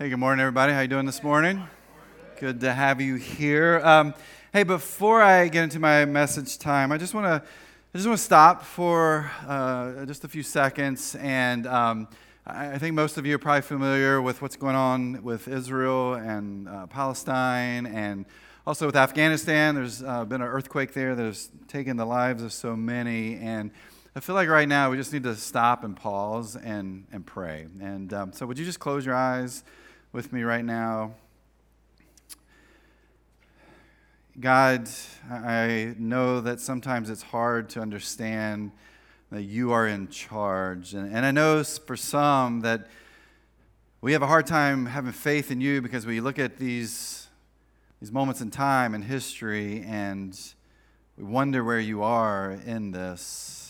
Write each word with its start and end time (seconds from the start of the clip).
Hey, 0.00 0.08
good 0.08 0.16
morning, 0.16 0.40
everybody. 0.40 0.72
How 0.72 0.80
you 0.80 0.88
doing 0.88 1.04
this 1.04 1.22
morning? 1.22 1.62
Good 2.38 2.60
to 2.60 2.72
have 2.72 3.02
you 3.02 3.16
here. 3.16 3.82
Um, 3.84 4.14
hey, 4.50 4.62
before 4.62 5.20
I 5.20 5.48
get 5.48 5.62
into 5.62 5.78
my 5.78 6.06
message 6.06 6.56
time, 6.56 6.90
I 6.90 6.96
just 6.96 7.12
want 7.12 7.26
to 7.26 7.46
I 7.46 7.98
just 7.98 8.08
want 8.08 8.18
to 8.18 8.24
stop 8.24 8.64
for 8.64 9.30
uh, 9.46 10.06
just 10.06 10.24
a 10.24 10.28
few 10.28 10.42
seconds, 10.42 11.16
and 11.16 11.66
um, 11.66 12.08
I, 12.46 12.78
think 12.78 12.94
most 12.94 13.18
of 13.18 13.26
you 13.26 13.34
are 13.34 13.38
probably 13.38 13.60
familiar 13.60 14.22
with 14.22 14.40
what's 14.40 14.56
going 14.56 14.74
on 14.74 15.22
with 15.22 15.48
Israel 15.48 16.14
and 16.14 16.66
uh, 16.66 16.86
Palestine, 16.86 17.84
and 17.84 18.24
also 18.66 18.86
with 18.86 18.96
Afghanistan. 18.96 19.74
There's 19.74 20.02
uh, 20.02 20.24
been 20.24 20.40
an 20.40 20.48
earthquake 20.48 20.94
there 20.94 21.14
that 21.14 21.26
has 21.26 21.50
taken 21.68 21.98
the 21.98 22.06
lives 22.06 22.42
of 22.42 22.54
so 22.54 22.74
many, 22.74 23.36
and 23.36 23.70
I 24.16 24.20
feel 24.20 24.34
like 24.34 24.48
right 24.48 24.66
now 24.66 24.90
we 24.90 24.96
just 24.96 25.12
need 25.12 25.24
to 25.24 25.36
stop 25.36 25.84
and 25.84 25.94
pause 25.94 26.56
and, 26.56 27.04
and 27.12 27.26
pray. 27.26 27.66
And 27.82 28.14
um, 28.14 28.32
so, 28.32 28.46
would 28.46 28.58
you 28.58 28.64
just 28.64 28.80
close 28.80 29.04
your 29.04 29.14
eyes 29.14 29.62
with 30.12 30.32
me 30.32 30.42
right 30.42 30.64
now? 30.64 31.14
God, 34.38 34.88
I 35.30 35.94
know 35.98 36.40
that 36.40 36.60
sometimes 36.60 37.10
it's 37.10 37.22
hard 37.22 37.68
to 37.70 37.80
understand 37.80 38.72
that 39.30 39.42
you 39.42 39.70
are 39.70 39.86
in 39.86 40.08
charge. 40.08 40.94
And, 40.94 41.14
and 41.14 41.24
I 41.24 41.30
know 41.30 41.62
for 41.62 41.96
some 41.96 42.60
that 42.62 42.88
we 44.00 44.12
have 44.12 44.22
a 44.22 44.26
hard 44.26 44.46
time 44.46 44.86
having 44.86 45.12
faith 45.12 45.50
in 45.50 45.60
you 45.60 45.80
because 45.80 46.06
we 46.06 46.20
look 46.20 46.38
at 46.38 46.56
these, 46.56 47.28
these 48.00 48.10
moments 48.10 48.40
in 48.40 48.50
time 48.50 48.94
and 48.94 49.04
history 49.04 49.84
and 49.86 50.38
we 51.16 51.22
wonder 51.24 51.62
where 51.62 51.78
you 51.78 52.02
are 52.02 52.58
in 52.66 52.90
this. 52.90 53.69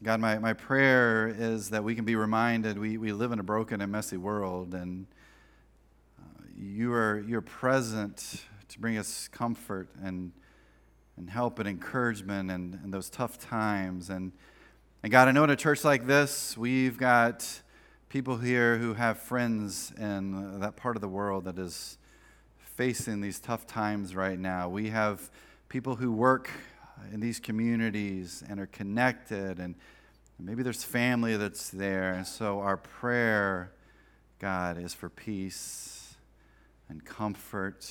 God, 0.00 0.20
my, 0.20 0.38
my 0.38 0.52
prayer 0.52 1.26
is 1.26 1.70
that 1.70 1.82
we 1.82 1.96
can 1.96 2.04
be 2.04 2.14
reminded 2.14 2.78
we, 2.78 2.96
we 2.98 3.12
live 3.12 3.32
in 3.32 3.40
a 3.40 3.42
broken 3.42 3.80
and 3.80 3.90
messy 3.90 4.16
world, 4.16 4.72
and 4.72 5.06
uh, 6.20 6.42
you 6.56 6.92
are 6.92 7.24
you're 7.26 7.40
present 7.40 8.44
to 8.68 8.78
bring 8.78 8.96
us 8.96 9.26
comfort 9.26 9.88
and, 10.00 10.30
and 11.16 11.28
help 11.28 11.58
and 11.58 11.68
encouragement 11.68 12.48
and, 12.48 12.78
and 12.84 12.94
those 12.94 13.10
tough 13.10 13.40
times. 13.40 14.08
And, 14.08 14.30
and 15.02 15.10
God, 15.10 15.26
I 15.26 15.32
know 15.32 15.42
in 15.42 15.50
a 15.50 15.56
church 15.56 15.82
like 15.82 16.06
this, 16.06 16.56
we've 16.56 16.96
got 16.96 17.62
people 18.08 18.36
here 18.36 18.78
who 18.78 18.94
have 18.94 19.18
friends 19.18 19.92
in 19.98 20.60
that 20.60 20.76
part 20.76 20.96
of 20.96 21.00
the 21.00 21.08
world 21.08 21.44
that 21.46 21.58
is 21.58 21.98
facing 22.58 23.20
these 23.20 23.40
tough 23.40 23.66
times 23.66 24.14
right 24.14 24.38
now. 24.38 24.68
We 24.68 24.90
have 24.90 25.28
people 25.68 25.96
who 25.96 26.12
work 26.12 26.50
Uh, 26.98 27.14
in 27.14 27.20
these 27.20 27.38
communities 27.38 28.42
and 28.48 28.58
are 28.58 28.66
connected, 28.66 29.58
and 29.58 29.74
maybe 30.38 30.62
there's 30.62 30.82
family 30.82 31.36
that's 31.36 31.70
there. 31.70 32.14
And 32.14 32.26
so 32.26 32.60
our 32.60 32.76
prayer, 32.76 33.72
God, 34.38 34.78
is 34.78 34.94
for 34.94 35.08
peace 35.08 36.16
and 36.88 37.04
comfort 37.04 37.86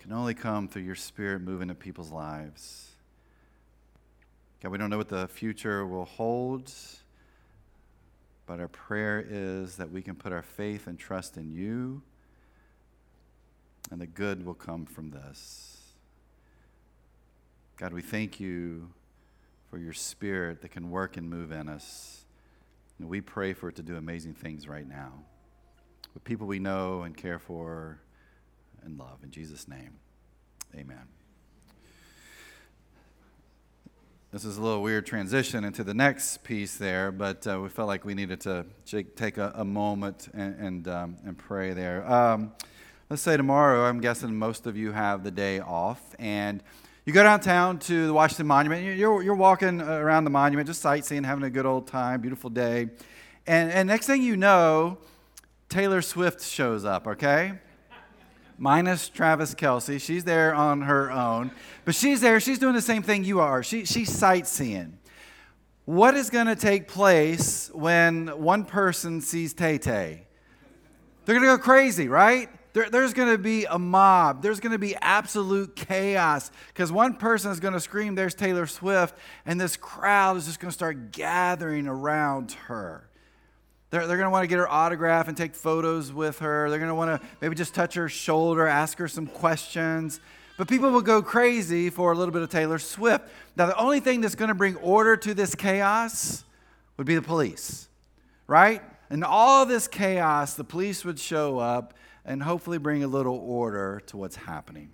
can 0.00 0.12
only 0.14 0.32
come 0.32 0.66
through 0.66 0.82
your 0.82 0.94
spirit 0.94 1.42
moving 1.42 1.68
in 1.68 1.76
people's 1.76 2.10
lives. 2.10 2.88
God, 4.62 4.72
we 4.72 4.78
don't 4.78 4.88
know 4.88 4.96
what 4.96 5.08
the 5.08 5.28
future 5.28 5.86
will 5.86 6.06
hold, 6.06 6.72
but 8.46 8.60
our 8.60 8.68
prayer 8.68 9.24
is 9.28 9.76
that 9.76 9.90
we 9.90 10.00
can 10.00 10.14
put 10.14 10.32
our 10.32 10.42
faith 10.42 10.86
and 10.86 10.98
trust 10.98 11.36
in 11.36 11.50
you, 11.50 12.00
and 13.90 14.00
the 14.00 14.06
good 14.06 14.46
will 14.46 14.54
come 14.54 14.86
from 14.86 15.10
this. 15.10 15.79
God, 17.80 17.94
we 17.94 18.02
thank 18.02 18.38
you 18.38 18.90
for 19.70 19.78
your 19.78 19.94
spirit 19.94 20.60
that 20.60 20.70
can 20.70 20.90
work 20.90 21.16
and 21.16 21.30
move 21.30 21.50
in 21.50 21.66
us. 21.66 22.26
And 22.98 23.08
we 23.08 23.22
pray 23.22 23.54
for 23.54 23.70
it 23.70 23.76
to 23.76 23.82
do 23.82 23.96
amazing 23.96 24.34
things 24.34 24.68
right 24.68 24.86
now 24.86 25.14
with 26.12 26.22
people 26.22 26.46
we 26.46 26.58
know 26.58 27.04
and 27.04 27.16
care 27.16 27.38
for 27.38 27.98
and 28.84 28.98
love. 28.98 29.20
In 29.22 29.30
Jesus' 29.30 29.66
name, 29.66 29.92
amen. 30.76 31.08
This 34.30 34.44
is 34.44 34.58
a 34.58 34.60
little 34.60 34.82
weird 34.82 35.06
transition 35.06 35.64
into 35.64 35.82
the 35.82 35.94
next 35.94 36.44
piece 36.44 36.76
there, 36.76 37.10
but 37.10 37.46
uh, 37.46 37.60
we 37.62 37.70
felt 37.70 37.88
like 37.88 38.04
we 38.04 38.12
needed 38.12 38.42
to 38.42 38.66
take 39.16 39.38
a, 39.38 39.54
a 39.56 39.64
moment 39.64 40.28
and, 40.34 40.54
and, 40.60 40.88
um, 40.88 41.16
and 41.24 41.38
pray 41.38 41.72
there. 41.72 42.06
Um, 42.12 42.52
let's 43.08 43.22
say 43.22 43.38
tomorrow, 43.38 43.86
I'm 43.86 44.02
guessing 44.02 44.36
most 44.36 44.66
of 44.66 44.76
you 44.76 44.92
have 44.92 45.24
the 45.24 45.30
day 45.30 45.60
off, 45.60 46.14
and 46.18 46.62
you 47.10 47.14
go 47.14 47.24
downtown 47.24 47.76
to 47.80 48.06
the 48.06 48.12
Washington 48.12 48.46
Monument. 48.46 48.96
You're, 48.96 49.20
you're 49.20 49.34
walking 49.34 49.80
uh, 49.80 49.84
around 49.84 50.22
the 50.22 50.30
monument, 50.30 50.68
just 50.68 50.80
sightseeing, 50.80 51.24
having 51.24 51.42
a 51.42 51.50
good 51.50 51.66
old 51.66 51.88
time, 51.88 52.20
beautiful 52.20 52.50
day. 52.50 52.88
And, 53.48 53.72
and 53.72 53.88
next 53.88 54.06
thing 54.06 54.22
you 54.22 54.36
know, 54.36 54.96
Taylor 55.68 56.02
Swift 56.02 56.40
shows 56.40 56.84
up, 56.84 57.08
okay? 57.08 57.54
minus 58.58 59.08
Travis 59.08 59.56
Kelce. 59.56 60.00
She's 60.00 60.22
there 60.22 60.54
on 60.54 60.82
her 60.82 61.10
own. 61.10 61.50
But 61.84 61.96
she's 61.96 62.20
there, 62.20 62.38
she's 62.38 62.60
doing 62.60 62.74
the 62.74 62.80
same 62.80 63.02
thing 63.02 63.24
you 63.24 63.40
are. 63.40 63.64
She, 63.64 63.86
she's 63.86 64.12
sightseeing. 64.12 64.96
What 65.86 66.14
is 66.14 66.30
going 66.30 66.46
to 66.46 66.54
take 66.54 66.86
place 66.86 67.72
when 67.74 68.28
one 68.40 68.64
person 68.64 69.20
sees 69.20 69.52
Tay 69.52 69.78
Tay? 69.78 70.28
They're 71.24 71.34
going 71.34 71.50
to 71.50 71.56
go 71.56 71.60
crazy, 71.60 72.06
right? 72.06 72.50
There, 72.72 72.88
there's 72.88 73.14
going 73.14 73.30
to 73.30 73.38
be 73.38 73.64
a 73.64 73.78
mob. 73.78 74.42
There's 74.42 74.60
going 74.60 74.72
to 74.72 74.78
be 74.78 74.94
absolute 74.96 75.74
chaos 75.74 76.50
because 76.68 76.92
one 76.92 77.14
person 77.14 77.50
is 77.50 77.58
going 77.58 77.74
to 77.74 77.80
scream, 77.80 78.14
There's 78.14 78.34
Taylor 78.34 78.66
Swift, 78.66 79.16
and 79.44 79.60
this 79.60 79.76
crowd 79.76 80.36
is 80.36 80.46
just 80.46 80.60
going 80.60 80.70
to 80.70 80.74
start 80.74 81.12
gathering 81.12 81.88
around 81.88 82.52
her. 82.66 83.08
They're, 83.90 84.06
they're 84.06 84.16
going 84.16 84.28
to 84.28 84.30
want 84.30 84.44
to 84.44 84.46
get 84.46 84.58
her 84.58 84.68
autograph 84.68 85.26
and 85.26 85.36
take 85.36 85.54
photos 85.54 86.12
with 86.12 86.38
her. 86.38 86.70
They're 86.70 86.78
going 86.78 86.90
to 86.90 86.94
want 86.94 87.20
to 87.20 87.28
maybe 87.40 87.56
just 87.56 87.74
touch 87.74 87.94
her 87.94 88.08
shoulder, 88.08 88.66
ask 88.66 88.98
her 88.98 89.08
some 89.08 89.26
questions. 89.26 90.20
But 90.56 90.68
people 90.68 90.90
will 90.90 91.02
go 91.02 91.22
crazy 91.22 91.90
for 91.90 92.12
a 92.12 92.14
little 92.14 92.32
bit 92.32 92.42
of 92.42 92.50
Taylor 92.50 92.78
Swift. 92.78 93.28
Now, 93.56 93.66
the 93.66 93.76
only 93.76 93.98
thing 93.98 94.20
that's 94.20 94.36
going 94.36 94.50
to 94.50 94.54
bring 94.54 94.76
order 94.76 95.16
to 95.16 95.34
this 95.34 95.54
chaos 95.56 96.44
would 96.96 97.06
be 97.06 97.16
the 97.16 97.22
police, 97.22 97.88
right? 98.46 98.82
In 99.10 99.24
all 99.24 99.66
this 99.66 99.88
chaos, 99.88 100.54
the 100.54 100.62
police 100.62 101.04
would 101.04 101.18
show 101.18 101.58
up 101.58 101.94
and 102.30 102.40
hopefully 102.40 102.78
bring 102.78 103.02
a 103.02 103.08
little 103.08 103.34
order 103.34 104.00
to 104.06 104.16
what's 104.16 104.36
happening. 104.36 104.88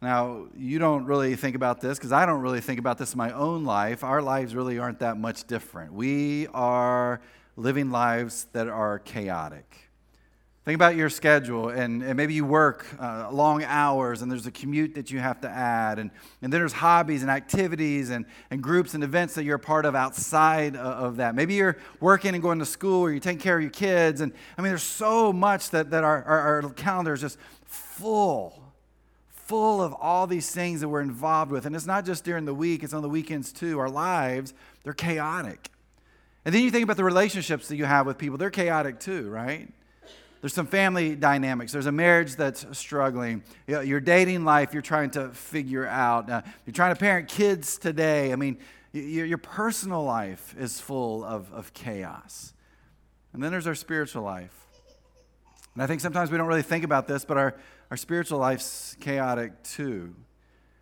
Now, 0.00 0.46
you 0.56 0.78
don't 0.78 1.04
really 1.04 1.36
think 1.36 1.54
about 1.54 1.82
this 1.82 1.98
because 1.98 2.10
I 2.10 2.24
don't 2.24 2.40
really 2.40 2.62
think 2.62 2.78
about 2.78 2.96
this 2.96 3.12
in 3.12 3.18
my 3.18 3.32
own 3.32 3.64
life. 3.64 4.02
Our 4.02 4.22
lives 4.22 4.54
really 4.54 4.78
aren't 4.78 5.00
that 5.00 5.18
much 5.18 5.46
different. 5.46 5.92
We 5.92 6.46
are 6.54 7.20
living 7.54 7.90
lives 7.90 8.46
that 8.52 8.66
are 8.66 8.98
chaotic. 9.00 9.89
Think 10.66 10.74
about 10.74 10.94
your 10.94 11.08
schedule, 11.08 11.70
and, 11.70 12.02
and 12.02 12.18
maybe 12.18 12.34
you 12.34 12.44
work 12.44 12.86
uh, 13.00 13.30
long 13.32 13.64
hours, 13.64 14.20
and 14.20 14.30
there's 14.30 14.46
a 14.46 14.50
commute 14.50 14.94
that 14.94 15.10
you 15.10 15.18
have 15.18 15.40
to 15.40 15.48
add, 15.48 15.98
and, 15.98 16.10
and 16.42 16.52
then 16.52 16.60
there's 16.60 16.74
hobbies 16.74 17.22
and 17.22 17.30
activities 17.30 18.10
and, 18.10 18.26
and 18.50 18.62
groups 18.62 18.92
and 18.92 19.02
events 19.02 19.34
that 19.34 19.44
you're 19.44 19.56
a 19.56 19.58
part 19.58 19.86
of 19.86 19.94
outside 19.94 20.76
of, 20.76 21.16
that. 21.16 21.34
Maybe 21.34 21.54
you're 21.54 21.78
working 21.98 22.34
and 22.34 22.42
going 22.42 22.58
to 22.58 22.66
school, 22.66 23.00
or 23.00 23.10
you're 23.10 23.20
taking 23.20 23.38
care 23.38 23.56
of 23.56 23.62
your 23.62 23.70
kids, 23.70 24.20
and 24.20 24.34
I 24.58 24.60
mean, 24.60 24.70
there's 24.70 24.82
so 24.82 25.32
much 25.32 25.70
that, 25.70 25.92
that 25.92 26.04
our, 26.04 26.22
our, 26.24 26.62
our 26.62 26.70
calendar 26.70 27.14
is 27.14 27.22
just 27.22 27.38
full, 27.64 28.62
full 29.30 29.80
of 29.80 29.94
all 29.94 30.26
these 30.26 30.50
things 30.50 30.82
that 30.82 30.90
we're 30.90 31.00
involved 31.00 31.50
with. 31.50 31.64
And 31.64 31.74
it's 31.74 31.86
not 31.86 32.04
just 32.04 32.22
during 32.22 32.44
the 32.44 32.54
week, 32.54 32.82
it's 32.82 32.92
on 32.92 33.00
the 33.00 33.08
weekends 33.08 33.50
too. 33.50 33.78
Our 33.78 33.88
lives, 33.88 34.52
they're 34.84 34.92
chaotic. 34.92 35.70
And 36.44 36.54
then 36.54 36.62
you 36.62 36.70
think 36.70 36.84
about 36.84 36.98
the 36.98 37.04
relationships 37.04 37.66
that 37.68 37.76
you 37.76 37.86
have 37.86 38.06
with 38.06 38.18
people, 38.18 38.36
they're 38.36 38.50
chaotic 38.50 39.00
too, 39.00 39.28
right? 39.30 39.72
There's 40.40 40.54
some 40.54 40.66
family 40.66 41.14
dynamics. 41.16 41.72
There's 41.72 41.86
a 41.86 41.92
marriage 41.92 42.36
that's 42.36 42.66
struggling. 42.76 43.42
Your 43.66 44.00
dating 44.00 44.44
life, 44.44 44.72
you're 44.72 44.82
trying 44.82 45.10
to 45.10 45.28
figure 45.30 45.86
out. 45.86 46.30
Uh, 46.30 46.42
you're 46.64 46.72
trying 46.72 46.94
to 46.94 46.98
parent 46.98 47.28
kids 47.28 47.76
today. 47.76 48.32
I 48.32 48.36
mean, 48.36 48.56
your, 48.92 49.26
your 49.26 49.38
personal 49.38 50.02
life 50.02 50.54
is 50.58 50.80
full 50.80 51.24
of, 51.24 51.52
of 51.52 51.74
chaos. 51.74 52.54
And 53.32 53.42
then 53.42 53.52
there's 53.52 53.66
our 53.66 53.74
spiritual 53.74 54.22
life. 54.22 54.54
And 55.74 55.82
I 55.82 55.86
think 55.86 56.00
sometimes 56.00 56.30
we 56.30 56.38
don't 56.38 56.48
really 56.48 56.62
think 56.62 56.84
about 56.84 57.06
this, 57.06 57.24
but 57.24 57.36
our, 57.36 57.54
our 57.90 57.96
spiritual 57.96 58.38
life's 58.38 58.96
chaotic 58.98 59.62
too. 59.62 60.14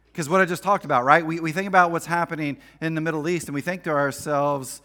Because 0.06 0.28
what 0.28 0.40
I 0.40 0.44
just 0.44 0.62
talked 0.62 0.84
about, 0.84 1.04
right? 1.04 1.24
We, 1.24 1.40
we 1.40 1.52
think 1.52 1.68
about 1.68 1.90
what's 1.90 2.06
happening 2.06 2.58
in 2.80 2.94
the 2.94 3.00
Middle 3.00 3.28
East 3.28 3.48
and 3.48 3.54
we 3.54 3.60
think 3.60 3.82
to 3.84 3.90
ourselves, 3.90 4.82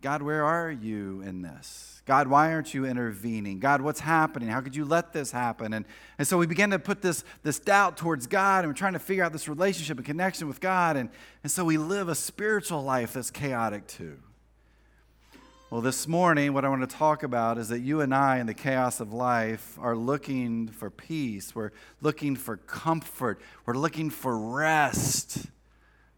God, 0.00 0.22
where 0.22 0.44
are 0.44 0.70
you 0.70 1.22
in 1.22 1.42
this? 1.42 2.02
God, 2.06 2.28
why 2.28 2.52
aren't 2.52 2.72
you 2.72 2.86
intervening? 2.86 3.58
God, 3.58 3.82
what's 3.82 4.00
happening? 4.00 4.48
How 4.48 4.60
could 4.60 4.76
you 4.76 4.84
let 4.84 5.12
this 5.12 5.32
happen? 5.32 5.74
And, 5.74 5.84
and 6.18 6.26
so 6.26 6.38
we 6.38 6.46
begin 6.46 6.70
to 6.70 6.78
put 6.78 7.02
this, 7.02 7.24
this 7.42 7.58
doubt 7.58 7.96
towards 7.96 8.26
God 8.26 8.60
and 8.60 8.68
we're 8.68 8.76
trying 8.76 8.92
to 8.92 8.98
figure 9.00 9.24
out 9.24 9.32
this 9.32 9.48
relationship 9.48 9.98
and 9.98 10.06
connection 10.06 10.46
with 10.46 10.60
God. 10.60 10.96
And, 10.96 11.10
and 11.42 11.50
so 11.50 11.64
we 11.64 11.76
live 11.76 12.08
a 12.08 12.14
spiritual 12.14 12.82
life 12.82 13.12
that's 13.12 13.30
chaotic 13.30 13.88
too. 13.88 14.18
Well, 15.68 15.82
this 15.82 16.08
morning, 16.08 16.54
what 16.54 16.64
I 16.64 16.70
want 16.70 16.88
to 16.88 16.96
talk 16.96 17.24
about 17.24 17.58
is 17.58 17.68
that 17.68 17.80
you 17.80 18.00
and 18.00 18.14
I, 18.14 18.38
in 18.38 18.46
the 18.46 18.54
chaos 18.54 19.00
of 19.00 19.12
life, 19.12 19.76
are 19.78 19.94
looking 19.94 20.68
for 20.68 20.88
peace. 20.88 21.54
We're 21.54 21.72
looking 22.00 22.36
for 22.36 22.56
comfort. 22.56 23.42
We're 23.66 23.74
looking 23.74 24.08
for 24.08 24.38
rest. 24.38 25.44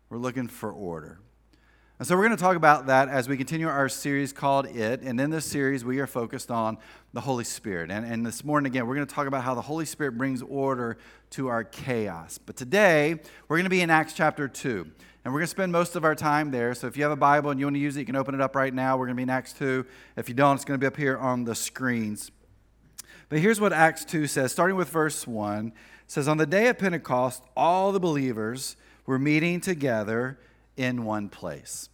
We're 0.09 0.19
looking 0.19 0.47
for 0.47 0.71
order. 0.71 1.19
And 2.01 2.07
so 2.07 2.17
we're 2.17 2.25
going 2.25 2.37
to 2.39 2.43
talk 2.43 2.57
about 2.57 2.87
that 2.87 3.11
as 3.11 3.29
we 3.29 3.37
continue 3.37 3.69
our 3.69 3.87
series 3.91 4.33
called 4.33 4.65
It. 4.65 5.03
And 5.03 5.21
in 5.21 5.29
this 5.29 5.45
series, 5.45 5.85
we 5.85 5.99
are 5.99 6.07
focused 6.07 6.51
on 6.51 6.79
the 7.13 7.21
Holy 7.21 7.45
Spirit. 7.45 7.91
And, 7.91 8.07
and 8.07 8.25
this 8.25 8.43
morning, 8.43 8.73
again, 8.73 8.87
we're 8.87 8.95
going 8.95 9.07
to 9.07 9.15
talk 9.15 9.27
about 9.27 9.45
how 9.45 9.55
the 9.55 9.61
Holy 9.61 9.85
Spirit 9.85 10.17
brings 10.17 10.41
order 10.41 10.97
to 11.33 11.49
our 11.49 11.63
chaos. 11.63 12.39
But 12.39 12.57
today, 12.57 13.21
we're 13.49 13.59
going 13.59 13.65
to 13.65 13.71
be 13.71 13.83
in 13.83 13.91
Acts 13.91 14.15
chapter 14.15 14.49
2. 14.49 14.91
And 15.27 15.35
we're 15.35 15.41
going 15.41 15.49
to 15.49 15.51
spend 15.51 15.73
most 15.73 15.95
of 15.95 16.07
our 16.07 16.15
time 16.15 16.51
there. 16.51 16.75
So 16.75 16.87
if 16.87 16.97
you 16.97 17.03
have 17.03 17.13
a 17.13 17.17
Bible 17.17 17.51
and 17.51 17.61
you 17.61 17.67
want 17.67 17.77
to 17.77 17.81
use 17.81 17.99
it, 17.99 18.01
you 18.01 18.07
can 18.07 18.17
open 18.17 18.35
it 18.35 18.41
up 18.41 18.57
right 18.57 18.73
now. 18.73 18.97
We're 18.97 19.05
going 19.05 19.17
to 19.17 19.21
be 19.21 19.25
in 19.25 19.29
Acts 19.29 19.53
2. 19.53 19.85
If 20.17 20.27
you 20.27 20.35
don't, 20.35 20.55
it's 20.55 20.65
going 20.65 20.81
to 20.81 20.83
be 20.83 20.87
up 20.87 20.97
here 20.97 21.19
on 21.19 21.45
the 21.45 21.55
screens. 21.55 22.31
But 23.29 23.41
here's 23.41 23.61
what 23.61 23.75
Acts 23.75 24.07
2 24.07 24.27
says, 24.27 24.53
starting 24.53 24.79
with 24.79 24.89
verse 24.89 25.27
1. 25.27 25.67
It 25.67 25.73
says, 26.07 26.29
On 26.29 26.39
the 26.39 26.47
day 26.47 26.69
of 26.69 26.79
Pentecost, 26.79 27.43
all 27.55 27.93
the 27.93 28.01
believers 28.01 28.77
were 29.05 29.19
meeting 29.19 29.61
together 29.61 30.39
in 30.77 31.05
one 31.05 31.29
place. 31.29 31.89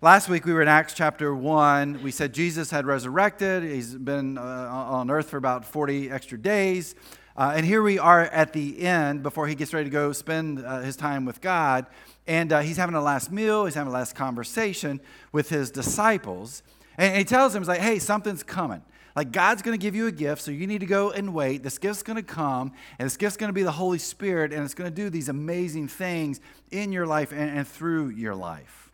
Last 0.00 0.28
week 0.28 0.44
we 0.44 0.52
were 0.52 0.62
in 0.62 0.68
Acts 0.68 0.94
chapter 0.94 1.34
1. 1.34 2.02
We 2.02 2.12
said 2.12 2.32
Jesus 2.32 2.70
had 2.70 2.86
resurrected. 2.86 3.64
He's 3.64 3.94
been 3.94 4.38
uh, 4.38 4.42
on 4.42 5.10
earth 5.10 5.28
for 5.28 5.38
about 5.38 5.64
40 5.64 6.10
extra 6.10 6.38
days. 6.38 6.94
Uh, 7.36 7.52
and 7.56 7.66
here 7.66 7.82
we 7.82 7.98
are 7.98 8.22
at 8.22 8.52
the 8.52 8.80
end 8.80 9.22
before 9.22 9.46
he 9.46 9.54
gets 9.54 9.72
ready 9.72 9.84
to 9.84 9.90
go 9.90 10.12
spend 10.12 10.64
uh, 10.64 10.80
his 10.80 10.96
time 10.96 11.24
with 11.24 11.40
God. 11.40 11.86
And 12.26 12.52
uh, 12.52 12.60
he's 12.60 12.76
having 12.76 12.94
a 12.94 13.00
last 13.00 13.32
meal, 13.32 13.64
he's 13.64 13.74
having 13.74 13.90
a 13.90 13.94
last 13.94 14.14
conversation 14.14 15.00
with 15.32 15.48
his 15.48 15.70
disciples. 15.70 16.62
And 16.96 17.16
he 17.16 17.24
tells 17.24 17.52
them, 17.52 17.62
he's 17.62 17.68
like, 17.68 17.80
hey, 17.80 17.98
something's 17.98 18.42
coming. 18.42 18.82
Like, 19.18 19.32
God's 19.32 19.62
going 19.62 19.76
to 19.76 19.82
give 19.82 19.96
you 19.96 20.06
a 20.06 20.12
gift, 20.12 20.42
so 20.42 20.52
you 20.52 20.68
need 20.68 20.78
to 20.78 20.86
go 20.86 21.10
and 21.10 21.34
wait. 21.34 21.64
This 21.64 21.76
gift's 21.76 22.04
going 22.04 22.18
to 22.18 22.22
come, 22.22 22.70
and 23.00 23.06
this 23.06 23.16
gift's 23.16 23.36
going 23.36 23.48
to 23.48 23.52
be 23.52 23.64
the 23.64 23.72
Holy 23.72 23.98
Spirit, 23.98 24.52
and 24.52 24.62
it's 24.62 24.74
going 24.74 24.88
to 24.88 24.94
do 24.94 25.10
these 25.10 25.28
amazing 25.28 25.88
things 25.88 26.40
in 26.70 26.92
your 26.92 27.04
life 27.04 27.32
and, 27.32 27.58
and 27.58 27.66
through 27.66 28.10
your 28.10 28.36
life. 28.36 28.92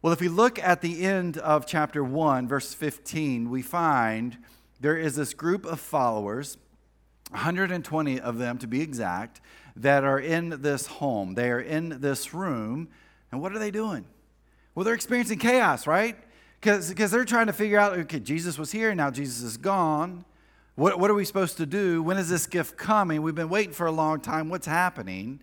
Well, 0.00 0.14
if 0.14 0.20
we 0.22 0.28
look 0.28 0.58
at 0.58 0.80
the 0.80 1.04
end 1.04 1.36
of 1.36 1.66
chapter 1.66 2.02
1, 2.02 2.48
verse 2.48 2.72
15, 2.72 3.50
we 3.50 3.60
find 3.60 4.38
there 4.80 4.96
is 4.96 5.16
this 5.16 5.34
group 5.34 5.66
of 5.66 5.78
followers, 5.78 6.56
120 7.28 8.18
of 8.18 8.38
them 8.38 8.56
to 8.56 8.66
be 8.66 8.80
exact, 8.80 9.42
that 9.76 10.04
are 10.04 10.18
in 10.18 10.62
this 10.62 10.86
home. 10.86 11.34
They 11.34 11.50
are 11.50 11.60
in 11.60 12.00
this 12.00 12.32
room. 12.32 12.88
And 13.30 13.42
what 13.42 13.52
are 13.52 13.58
they 13.58 13.72
doing? 13.72 14.06
Well, 14.74 14.84
they're 14.84 14.94
experiencing 14.94 15.38
chaos, 15.38 15.86
right? 15.86 16.16
Because 16.60 17.10
they're 17.10 17.24
trying 17.24 17.46
to 17.46 17.52
figure 17.52 17.78
out 17.78 17.98
okay, 17.98 18.20
Jesus 18.20 18.58
was 18.58 18.72
here, 18.72 18.94
now 18.94 19.10
Jesus 19.10 19.42
is 19.42 19.56
gone. 19.56 20.24
What, 20.74 20.98
what 21.00 21.10
are 21.10 21.14
we 21.14 21.24
supposed 21.24 21.56
to 21.56 21.66
do? 21.66 22.02
When 22.02 22.18
is 22.18 22.28
this 22.28 22.46
gift 22.46 22.76
coming? 22.76 23.22
We've 23.22 23.34
been 23.34 23.48
waiting 23.48 23.72
for 23.72 23.86
a 23.86 23.92
long 23.92 24.20
time. 24.20 24.48
What's 24.48 24.66
happening? 24.66 25.40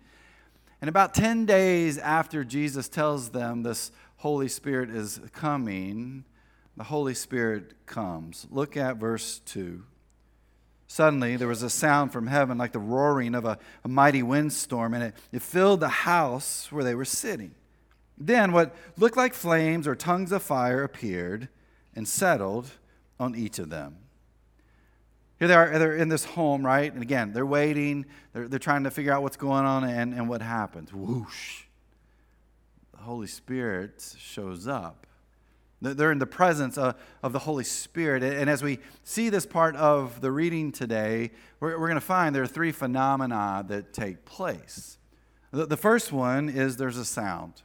And 0.79 0.88
about 0.88 1.13
10 1.13 1.45
days 1.45 1.97
after 1.97 2.44
Jesus 2.44 2.88
tells 2.88 3.29
them 3.29 3.63
this 3.63 3.91
Holy 4.17 4.47
Spirit 4.47 4.89
is 4.89 5.19
coming, 5.33 6.23
the 6.77 6.85
Holy 6.85 7.13
Spirit 7.13 7.85
comes. 7.85 8.47
Look 8.50 8.77
at 8.77 8.97
verse 8.97 9.39
2. 9.45 9.83
Suddenly, 10.88 11.35
there 11.35 11.47
was 11.47 11.63
a 11.63 11.69
sound 11.69 12.13
from 12.13 12.27
heaven 12.27 12.57
like 12.57 12.71
the 12.71 12.79
roaring 12.79 13.35
of 13.35 13.45
a, 13.45 13.57
a 13.83 13.88
mighty 13.88 14.23
windstorm, 14.23 14.94
and 14.94 15.03
it, 15.03 15.15
it 15.31 15.41
filled 15.41 15.79
the 15.79 15.89
house 15.89 16.71
where 16.71 16.83
they 16.83 16.95
were 16.95 17.06
sitting. 17.06 17.56
Then, 18.17 18.51
what 18.51 18.75
looked 18.97 19.17
like 19.17 19.33
flames 19.33 19.88
or 19.88 19.95
tongues 19.95 20.31
of 20.31 20.41
fire 20.41 20.83
appeared 20.83 21.50
and 21.95 22.07
settled 22.07 22.71
on 23.19 23.35
each 23.35 23.59
of 23.59 23.69
them. 23.69 23.97
Here 25.39 25.47
they 25.47 25.53
are, 25.53 25.77
they're 25.77 25.97
in 25.97 26.07
this 26.07 26.23
home, 26.23 26.65
right? 26.65 26.91
And 26.91 27.01
again, 27.01 27.33
they're 27.33 27.45
waiting, 27.45 28.06
they're, 28.33 28.47
they're 28.47 28.59
trying 28.59 28.85
to 28.85 28.91
figure 28.91 29.12
out 29.12 29.21
what's 29.21 29.38
going 29.38 29.65
on 29.65 29.83
and, 29.83 30.13
and 30.13 30.29
what 30.29 30.41
happens. 30.41 30.94
Whoosh. 30.94 31.63
The 32.94 33.00
Holy 33.00 33.27
Spirit 33.27 34.15
shows 34.18 34.68
up. 34.68 35.06
They're 35.81 36.11
in 36.11 36.19
the 36.19 36.25
presence 36.25 36.77
of, 36.77 36.95
of 37.21 37.33
the 37.33 37.39
Holy 37.39 37.65
Spirit. 37.65 38.23
And 38.23 38.50
as 38.50 38.63
we 38.63 38.79
see 39.03 39.29
this 39.29 39.45
part 39.45 39.75
of 39.75 40.21
the 40.21 40.31
reading 40.31 40.71
today, 40.71 41.31
we're, 41.59 41.77
we're 41.77 41.88
going 41.88 41.95
to 41.95 42.01
find 42.01 42.33
there 42.33 42.44
are 42.44 42.47
three 42.47 42.71
phenomena 42.71 43.63
that 43.68 43.94
take 43.94 44.23
place. 44.23 44.97
The, 45.51 45.65
the 45.65 45.77
first 45.77 46.13
one 46.13 46.47
is 46.50 46.77
there's 46.77 46.97
a 46.97 47.06
sound. 47.06 47.61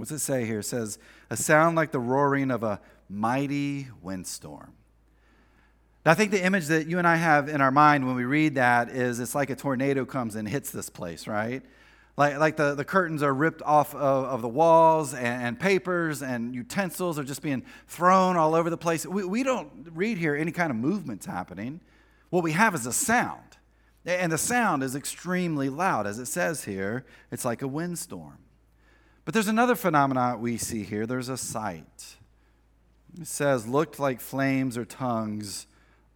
What's 0.00 0.10
it 0.10 0.18
say 0.18 0.44
here? 0.44 0.60
It 0.60 0.64
says, 0.64 0.98
a 1.28 1.36
sound 1.36 1.76
like 1.76 1.92
the 1.92 2.00
roaring 2.00 2.50
of 2.50 2.62
a 2.62 2.80
mighty 3.08 3.88
windstorm. 4.02 4.72
Now, 6.04 6.12
I 6.12 6.14
think 6.14 6.30
the 6.30 6.42
image 6.42 6.66
that 6.68 6.86
you 6.86 6.98
and 6.98 7.06
I 7.06 7.16
have 7.16 7.48
in 7.48 7.60
our 7.60 7.70
mind 7.70 8.06
when 8.06 8.16
we 8.16 8.24
read 8.24 8.54
that 8.54 8.88
is 8.88 9.20
it's 9.20 9.34
like 9.34 9.50
a 9.50 9.56
tornado 9.56 10.06
comes 10.06 10.34
and 10.34 10.48
hits 10.48 10.70
this 10.70 10.88
place, 10.88 11.26
right? 11.26 11.62
Like, 12.16 12.38
like 12.38 12.56
the, 12.56 12.74
the 12.74 12.84
curtains 12.84 13.22
are 13.22 13.34
ripped 13.34 13.62
off 13.62 13.94
of, 13.94 14.24
of 14.24 14.42
the 14.42 14.48
walls 14.48 15.12
and, 15.12 15.42
and, 15.42 15.60
papers 15.60 16.22
and 16.22 16.54
utensils 16.54 17.18
are 17.18 17.24
just 17.24 17.42
being 17.42 17.62
thrown 17.86 18.36
all 18.36 18.54
over 18.54 18.70
the 18.70 18.78
place. 18.78 19.06
We, 19.06 19.24
we 19.24 19.42
don't 19.42 19.88
read 19.92 20.18
here 20.18 20.34
any 20.34 20.52
kind 20.52 20.70
of 20.70 20.76
movements 20.76 21.26
happening. 21.26 21.80
What 22.30 22.42
we 22.42 22.52
have 22.52 22.74
is 22.74 22.86
a 22.86 22.92
sound. 22.92 23.58
And 24.06 24.32
the 24.32 24.38
sound 24.38 24.82
is 24.82 24.96
extremely 24.96 25.68
loud. 25.68 26.06
As 26.06 26.18
it 26.18 26.26
says 26.26 26.64
here, 26.64 27.04
it's 27.30 27.44
like 27.44 27.60
a 27.60 27.68
windstorm. 27.68 28.38
But 29.24 29.34
there's 29.34 29.48
another 29.48 29.76
phenomenon 29.76 30.40
we 30.40 30.56
see 30.56 30.82
here 30.82 31.06
there's 31.06 31.28
a 31.28 31.36
sight. 31.36 32.16
It 33.20 33.26
says, 33.26 33.66
looked 33.66 33.98
like 33.98 34.20
flames 34.20 34.76
or 34.76 34.84
tongues 34.84 35.66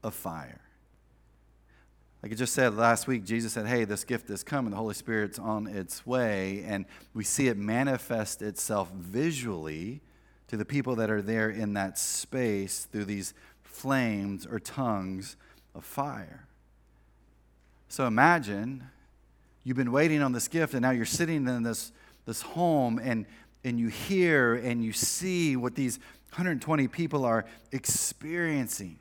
of 0.02 0.14
fire. 0.14 0.60
Like 2.22 2.32
I 2.32 2.36
just 2.36 2.54
said 2.54 2.74
last 2.74 3.06
week, 3.06 3.24
Jesus 3.24 3.52
said, 3.52 3.66
Hey, 3.66 3.84
this 3.84 4.02
gift 4.02 4.30
is 4.30 4.42
coming. 4.42 4.70
The 4.70 4.78
Holy 4.78 4.94
Spirit's 4.94 5.38
on 5.38 5.66
its 5.66 6.06
way. 6.06 6.64
And 6.66 6.86
we 7.12 7.22
see 7.22 7.48
it 7.48 7.58
manifest 7.58 8.40
itself 8.40 8.90
visually 8.92 10.00
to 10.48 10.56
the 10.56 10.64
people 10.64 10.96
that 10.96 11.10
are 11.10 11.20
there 11.20 11.50
in 11.50 11.74
that 11.74 11.98
space 11.98 12.86
through 12.90 13.04
these 13.04 13.34
flames 13.62 14.46
or 14.46 14.58
tongues 14.58 15.36
of 15.74 15.84
fire. 15.84 16.46
So 17.88 18.06
imagine 18.06 18.88
you've 19.62 19.76
been 19.76 19.92
waiting 19.92 20.22
on 20.22 20.32
this 20.32 20.48
gift, 20.48 20.72
and 20.72 20.80
now 20.80 20.92
you're 20.92 21.04
sitting 21.04 21.46
in 21.46 21.62
this, 21.62 21.92
this 22.26 22.43
home, 22.43 23.00
and, 23.03 23.26
and 23.65 23.79
you 23.79 23.88
hear 23.88 24.55
and 24.55 24.85
you 24.85 24.93
see 24.93 25.56
what 25.56 25.75
these 25.75 25.99
120 26.31 26.88
people 26.88 27.25
are 27.25 27.44
experiencing. 27.73 28.99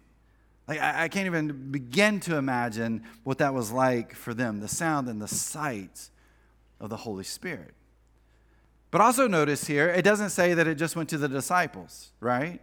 Like, 0.67 0.79
I, 0.79 1.05
I 1.05 1.07
can't 1.07 1.25
even 1.25 1.71
begin 1.71 2.19
to 2.21 2.37
imagine 2.37 3.03
what 3.23 3.39
that 3.39 3.53
was 3.53 3.71
like 3.71 4.13
for 4.13 4.33
them 4.33 4.59
the 4.59 4.67
sound 4.67 5.07
and 5.07 5.21
the 5.21 5.27
sight 5.27 6.09
of 6.79 6.89
the 6.89 6.97
Holy 6.97 7.23
Spirit. 7.23 7.73
But 8.91 9.01
also 9.01 9.27
notice 9.27 9.65
here, 9.65 9.89
it 9.89 10.03
doesn't 10.03 10.29
say 10.29 10.53
that 10.53 10.67
it 10.67 10.75
just 10.75 10.95
went 10.95 11.09
to 11.09 11.17
the 11.17 11.27
disciples, 11.27 12.11
right? 12.19 12.61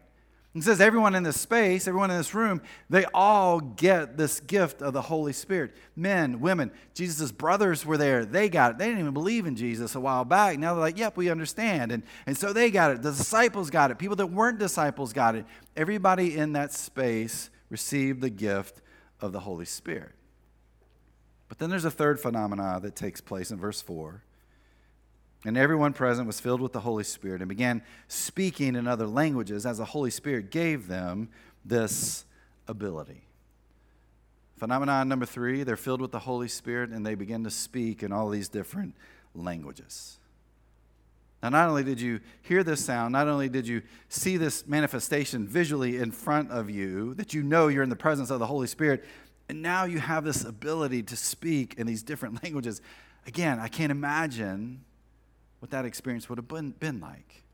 It 0.52 0.64
says 0.64 0.80
everyone 0.80 1.14
in 1.14 1.22
this 1.22 1.40
space, 1.40 1.86
everyone 1.86 2.10
in 2.10 2.16
this 2.16 2.34
room, 2.34 2.60
they 2.88 3.04
all 3.14 3.60
get 3.60 4.16
this 4.16 4.40
gift 4.40 4.82
of 4.82 4.92
the 4.92 5.02
Holy 5.02 5.32
Spirit. 5.32 5.76
Men, 5.94 6.40
women, 6.40 6.72
Jesus' 6.92 7.30
brothers 7.30 7.86
were 7.86 7.96
there. 7.96 8.24
They 8.24 8.48
got 8.48 8.72
it. 8.72 8.78
They 8.78 8.86
didn't 8.86 8.98
even 8.98 9.14
believe 9.14 9.46
in 9.46 9.54
Jesus 9.54 9.94
a 9.94 10.00
while 10.00 10.24
back. 10.24 10.58
Now 10.58 10.74
they're 10.74 10.80
like, 10.80 10.98
yep, 10.98 11.16
we 11.16 11.30
understand. 11.30 11.92
And, 11.92 12.02
and 12.26 12.36
so 12.36 12.52
they 12.52 12.72
got 12.72 12.90
it. 12.90 13.02
The 13.02 13.12
disciples 13.12 13.70
got 13.70 13.92
it. 13.92 13.98
People 13.98 14.16
that 14.16 14.26
weren't 14.26 14.58
disciples 14.58 15.12
got 15.12 15.36
it. 15.36 15.44
Everybody 15.76 16.36
in 16.36 16.54
that 16.54 16.72
space 16.72 17.48
received 17.68 18.20
the 18.20 18.30
gift 18.30 18.82
of 19.20 19.30
the 19.30 19.40
Holy 19.40 19.66
Spirit. 19.66 20.16
But 21.48 21.60
then 21.60 21.70
there's 21.70 21.84
a 21.84 21.92
third 21.92 22.18
phenomena 22.18 22.80
that 22.82 22.96
takes 22.96 23.20
place 23.20 23.52
in 23.52 23.58
verse 23.58 23.80
4. 23.80 24.24
And 25.44 25.56
everyone 25.56 25.94
present 25.94 26.26
was 26.26 26.38
filled 26.38 26.60
with 26.60 26.72
the 26.72 26.80
Holy 26.80 27.04
Spirit 27.04 27.40
and 27.40 27.48
began 27.48 27.82
speaking 28.08 28.74
in 28.74 28.86
other 28.86 29.06
languages 29.06 29.64
as 29.64 29.78
the 29.78 29.86
Holy 29.86 30.10
Spirit 30.10 30.50
gave 30.50 30.86
them 30.86 31.30
this 31.64 32.24
ability. 32.68 33.22
Phenomenon 34.58 35.08
number 35.08 35.24
three, 35.24 35.62
they're 35.62 35.78
filled 35.78 36.02
with 36.02 36.12
the 36.12 36.18
Holy 36.18 36.48
Spirit 36.48 36.90
and 36.90 37.04
they 37.06 37.14
begin 37.14 37.44
to 37.44 37.50
speak 37.50 38.02
in 38.02 38.12
all 38.12 38.28
these 38.28 38.48
different 38.48 38.94
languages. 39.34 40.18
Now, 41.42 41.48
not 41.48 41.70
only 41.70 41.84
did 41.84 41.98
you 41.98 42.20
hear 42.42 42.62
this 42.62 42.84
sound, 42.84 43.12
not 43.12 43.26
only 43.26 43.48
did 43.48 43.66
you 43.66 43.80
see 44.10 44.36
this 44.36 44.66
manifestation 44.66 45.46
visually 45.48 45.96
in 45.96 46.10
front 46.10 46.50
of 46.50 46.68
you, 46.68 47.14
that 47.14 47.32
you 47.32 47.42
know 47.42 47.68
you're 47.68 47.82
in 47.82 47.88
the 47.88 47.96
presence 47.96 48.28
of 48.28 48.38
the 48.38 48.46
Holy 48.46 48.66
Spirit, 48.66 49.04
and 49.48 49.62
now 49.62 49.84
you 49.84 49.98
have 49.98 50.22
this 50.22 50.44
ability 50.44 51.02
to 51.04 51.16
speak 51.16 51.74
in 51.78 51.86
these 51.86 52.02
different 52.02 52.42
languages. 52.44 52.82
Again, 53.26 53.58
I 53.58 53.68
can't 53.68 53.90
imagine 53.90 54.84
what 55.60 55.70
that 55.70 55.84
experience 55.84 56.28
would 56.28 56.38
have 56.38 56.48
been, 56.48 56.70
been 56.70 57.00
like. 57.00 57.44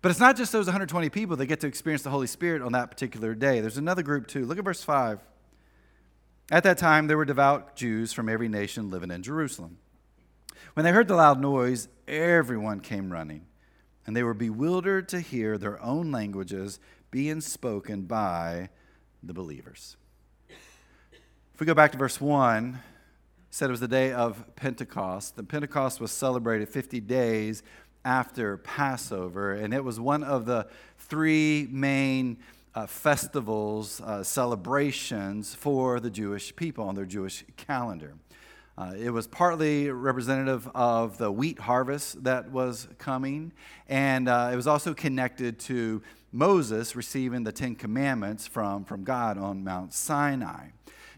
But 0.00 0.10
it's 0.10 0.20
not 0.20 0.36
just 0.36 0.52
those 0.52 0.66
120 0.66 1.10
people 1.10 1.36
that 1.36 1.46
get 1.46 1.60
to 1.60 1.66
experience 1.66 2.02
the 2.02 2.10
Holy 2.10 2.26
Spirit 2.26 2.62
on 2.62 2.72
that 2.72 2.90
particular 2.90 3.34
day. 3.34 3.60
There's 3.60 3.78
another 3.78 4.02
group 4.02 4.26
too. 4.26 4.44
Look 4.46 4.58
at 4.58 4.64
verse 4.64 4.82
5. 4.82 5.20
At 6.50 6.64
that 6.64 6.76
time, 6.76 7.06
there 7.06 7.16
were 7.16 7.24
devout 7.24 7.76
Jews 7.76 8.12
from 8.12 8.28
every 8.28 8.48
nation 8.48 8.90
living 8.90 9.10
in 9.10 9.22
Jerusalem. 9.22 9.78
When 10.74 10.84
they 10.84 10.90
heard 10.90 11.08
the 11.08 11.14
loud 11.14 11.40
noise, 11.40 11.88
everyone 12.08 12.80
came 12.80 13.12
running, 13.12 13.46
and 14.06 14.16
they 14.16 14.22
were 14.22 14.34
bewildered 14.34 15.08
to 15.10 15.20
hear 15.20 15.56
their 15.56 15.82
own 15.82 16.10
languages 16.10 16.80
being 17.10 17.40
spoken 17.40 18.02
by 18.02 18.70
the 19.22 19.32
believers. 19.32 19.96
If 21.54 21.60
we 21.60 21.66
go 21.66 21.74
back 21.74 21.92
to 21.92 21.98
verse 21.98 22.20
1, 22.20 22.78
said 23.54 23.68
it 23.68 23.70
was 23.70 23.80
the 23.80 23.88
day 23.88 24.14
of 24.14 24.42
Pentecost. 24.56 25.36
The 25.36 25.42
Pentecost 25.42 26.00
was 26.00 26.10
celebrated 26.10 26.70
50 26.70 27.00
days 27.00 27.62
after 28.02 28.56
Passover, 28.56 29.52
and 29.52 29.74
it 29.74 29.84
was 29.84 30.00
one 30.00 30.24
of 30.24 30.46
the 30.46 30.68
three 30.96 31.68
main 31.70 32.38
uh, 32.74 32.86
festivals, 32.86 34.00
uh, 34.00 34.24
celebrations 34.24 35.54
for 35.54 36.00
the 36.00 36.08
Jewish 36.08 36.56
people 36.56 36.88
on 36.88 36.94
their 36.94 37.04
Jewish 37.04 37.44
calendar. 37.58 38.14
Uh, 38.78 38.94
it 38.98 39.10
was 39.10 39.26
partly 39.26 39.90
representative 39.90 40.66
of 40.74 41.18
the 41.18 41.30
wheat 41.30 41.58
harvest 41.58 42.24
that 42.24 42.50
was 42.50 42.88
coming, 42.96 43.52
and 43.86 44.30
uh, 44.30 44.48
it 44.50 44.56
was 44.56 44.66
also 44.66 44.94
connected 44.94 45.58
to 45.58 46.00
Moses 46.32 46.96
receiving 46.96 47.44
the 47.44 47.52
Ten 47.52 47.74
Commandments 47.74 48.46
from, 48.46 48.86
from 48.86 49.04
God 49.04 49.36
on 49.36 49.62
Mount 49.62 49.92
Sinai. 49.92 50.68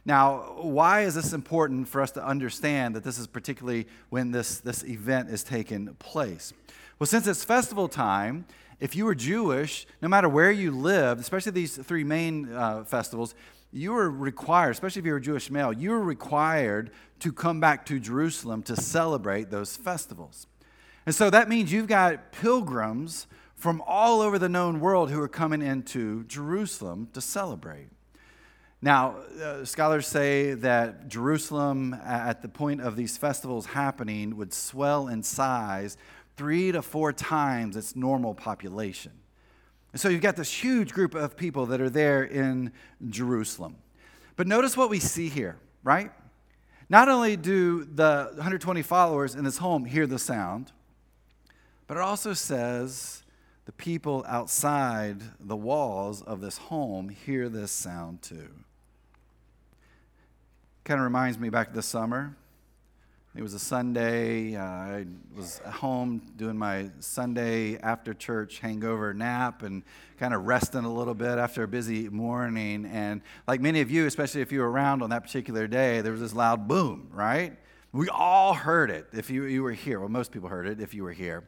Now, 0.06 0.54
why 0.58 1.02
is 1.02 1.14
this 1.14 1.32
important 1.32 1.88
for 1.88 2.02
us 2.02 2.10
to 2.12 2.24
understand 2.24 2.94
that 2.94 3.04
this 3.04 3.18
is 3.18 3.26
particularly 3.26 3.86
when 4.10 4.32
this, 4.32 4.60
this 4.60 4.84
event 4.84 5.30
is 5.30 5.42
taking 5.42 5.94
place? 5.94 6.52
Well, 6.98 7.06
since 7.06 7.26
it's 7.26 7.42
festival 7.42 7.88
time, 7.88 8.44
if 8.80 8.94
you 8.94 9.06
were 9.06 9.14
Jewish, 9.14 9.86
no 10.02 10.08
matter 10.08 10.28
where 10.28 10.50
you 10.50 10.70
lived, 10.70 11.20
especially 11.20 11.52
these 11.52 11.76
three 11.76 12.04
main 12.04 12.52
uh, 12.52 12.84
festivals, 12.84 13.34
you 13.72 13.92
were 13.92 14.10
required, 14.10 14.72
especially 14.72 15.00
if 15.00 15.06
you 15.06 15.12
were 15.12 15.18
a 15.18 15.22
Jewish 15.22 15.50
male, 15.50 15.72
you 15.72 15.90
were 15.90 16.02
required 16.02 16.90
to 17.20 17.32
come 17.32 17.58
back 17.58 17.86
to 17.86 17.98
Jerusalem 17.98 18.62
to 18.64 18.76
celebrate 18.76 19.50
those 19.50 19.76
festivals. 19.76 20.46
And 21.06 21.14
so 21.14 21.30
that 21.30 21.48
means 21.48 21.72
you've 21.72 21.88
got 21.88 22.30
pilgrims 22.30 23.26
from 23.56 23.82
all 23.86 24.20
over 24.20 24.38
the 24.38 24.48
known 24.48 24.80
world 24.80 25.10
who 25.10 25.20
are 25.20 25.28
coming 25.28 25.62
into 25.62 26.24
Jerusalem 26.24 27.08
to 27.14 27.20
celebrate. 27.20 27.88
Now, 28.84 29.16
uh, 29.42 29.64
scholars 29.64 30.06
say 30.06 30.52
that 30.52 31.08
Jerusalem, 31.08 31.94
at 32.04 32.42
the 32.42 32.50
point 32.50 32.82
of 32.82 32.96
these 32.96 33.16
festivals 33.16 33.64
happening, 33.64 34.36
would 34.36 34.52
swell 34.52 35.08
in 35.08 35.22
size 35.22 35.96
three 36.36 36.70
to 36.70 36.82
four 36.82 37.10
times 37.10 37.78
its 37.78 37.96
normal 37.96 38.34
population. 38.34 39.12
And 39.92 40.00
so 40.02 40.10
you've 40.10 40.20
got 40.20 40.36
this 40.36 40.52
huge 40.52 40.92
group 40.92 41.14
of 41.14 41.34
people 41.34 41.64
that 41.64 41.80
are 41.80 41.88
there 41.88 42.24
in 42.24 42.72
Jerusalem. 43.08 43.76
But 44.36 44.46
notice 44.46 44.76
what 44.76 44.90
we 44.90 44.98
see 44.98 45.30
here, 45.30 45.56
right? 45.82 46.12
Not 46.90 47.08
only 47.08 47.38
do 47.38 47.86
the 47.86 48.32
120 48.34 48.82
followers 48.82 49.34
in 49.34 49.44
this 49.44 49.56
home 49.56 49.86
hear 49.86 50.06
the 50.06 50.18
sound, 50.18 50.72
but 51.86 51.96
it 51.96 52.02
also 52.02 52.34
says 52.34 53.22
the 53.64 53.72
people 53.72 54.26
outside 54.28 55.22
the 55.40 55.56
walls 55.56 56.20
of 56.20 56.42
this 56.42 56.58
home 56.58 57.08
hear 57.08 57.48
this 57.48 57.72
sound 57.72 58.20
too. 58.20 58.50
Kind 60.84 61.00
of 61.00 61.04
reminds 61.04 61.38
me 61.38 61.48
back 61.48 61.72
this 61.72 61.86
summer. 61.86 62.36
It 63.34 63.40
was 63.40 63.54
a 63.54 63.58
Sunday. 63.58 64.54
Uh, 64.54 64.62
I 64.62 65.06
was 65.34 65.56
home 65.60 66.20
doing 66.36 66.58
my 66.58 66.90
Sunday 67.00 67.78
after 67.78 68.12
church 68.12 68.58
hangover 68.58 69.14
nap 69.14 69.62
and 69.62 69.82
kind 70.18 70.34
of 70.34 70.44
resting 70.44 70.84
a 70.84 70.92
little 70.92 71.14
bit 71.14 71.38
after 71.38 71.62
a 71.62 71.68
busy 71.68 72.10
morning. 72.10 72.84
And 72.84 73.22
like 73.48 73.62
many 73.62 73.80
of 73.80 73.90
you, 73.90 74.04
especially 74.04 74.42
if 74.42 74.52
you 74.52 74.60
were 74.60 74.70
around 74.70 75.00
on 75.00 75.08
that 75.08 75.24
particular 75.24 75.66
day, 75.66 76.02
there 76.02 76.12
was 76.12 76.20
this 76.20 76.34
loud 76.34 76.68
boom, 76.68 77.08
right? 77.10 77.56
We 77.92 78.10
all 78.10 78.52
heard 78.52 78.90
it 78.90 79.06
if 79.14 79.30
you, 79.30 79.44
you 79.44 79.62
were 79.62 79.72
here. 79.72 80.00
Well, 80.00 80.10
most 80.10 80.32
people 80.32 80.50
heard 80.50 80.66
it 80.66 80.82
if 80.82 80.92
you 80.92 81.02
were 81.02 81.14
here. 81.14 81.44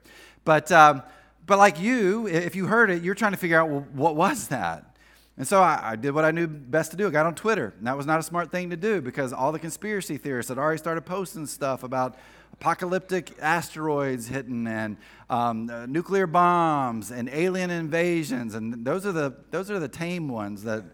But, 0.46 0.72
um, 0.72 1.02
but 1.44 1.58
like 1.58 1.78
you, 1.78 2.26
if 2.26 2.56
you 2.56 2.68
heard 2.68 2.88
it, 2.88 3.02
you're 3.02 3.14
trying 3.14 3.32
to 3.32 3.38
figure 3.38 3.60
out 3.60 3.68
well, 3.68 3.86
what 3.92 4.16
was 4.16 4.48
that? 4.48 4.95
And 5.38 5.46
so 5.46 5.60
I, 5.60 5.90
I, 5.92 5.96
did 5.96 6.12
what 6.12 6.24
I 6.24 6.30
knew 6.30 6.46
best 6.46 6.92
to 6.92 6.96
do. 6.96 7.06
I 7.06 7.10
got 7.10 7.26
on 7.26 7.34
Twitter. 7.34 7.74
And 7.76 7.86
that 7.86 7.96
was 7.96 8.06
not 8.06 8.18
a 8.18 8.22
smart 8.22 8.50
thing 8.50 8.70
to 8.70 8.76
do 8.76 9.02
because 9.02 9.34
all 9.34 9.52
the 9.52 9.58
conspiracy 9.58 10.16
theorists 10.16 10.48
had 10.48 10.56
already 10.56 10.78
started 10.78 11.02
posting 11.02 11.44
stuff 11.44 11.82
about 11.82 12.16
apocalyptic 12.54 13.36
asteroids 13.42 14.28
hitting 14.28 14.66
and 14.66 14.96
um, 15.28 15.68
uh, 15.68 15.84
nuclear 15.84 16.26
bombs 16.26 17.10
and 17.10 17.28
alien 17.28 17.70
invasions. 17.70 18.54
And 18.54 18.82
those 18.84 19.04
are 19.04 19.12
the, 19.12 19.34
those 19.50 19.70
are 19.70 19.78
the 19.78 19.88
tame 19.88 20.28
ones 20.28 20.62
that 20.62 20.84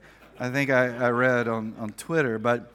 I 0.41 0.51
think 0.51 0.71
I, 0.71 0.87
I 0.87 1.11
read 1.11 1.47
on, 1.47 1.75
on 1.79 1.91
Twitter. 1.91 2.41
But 2.41 2.73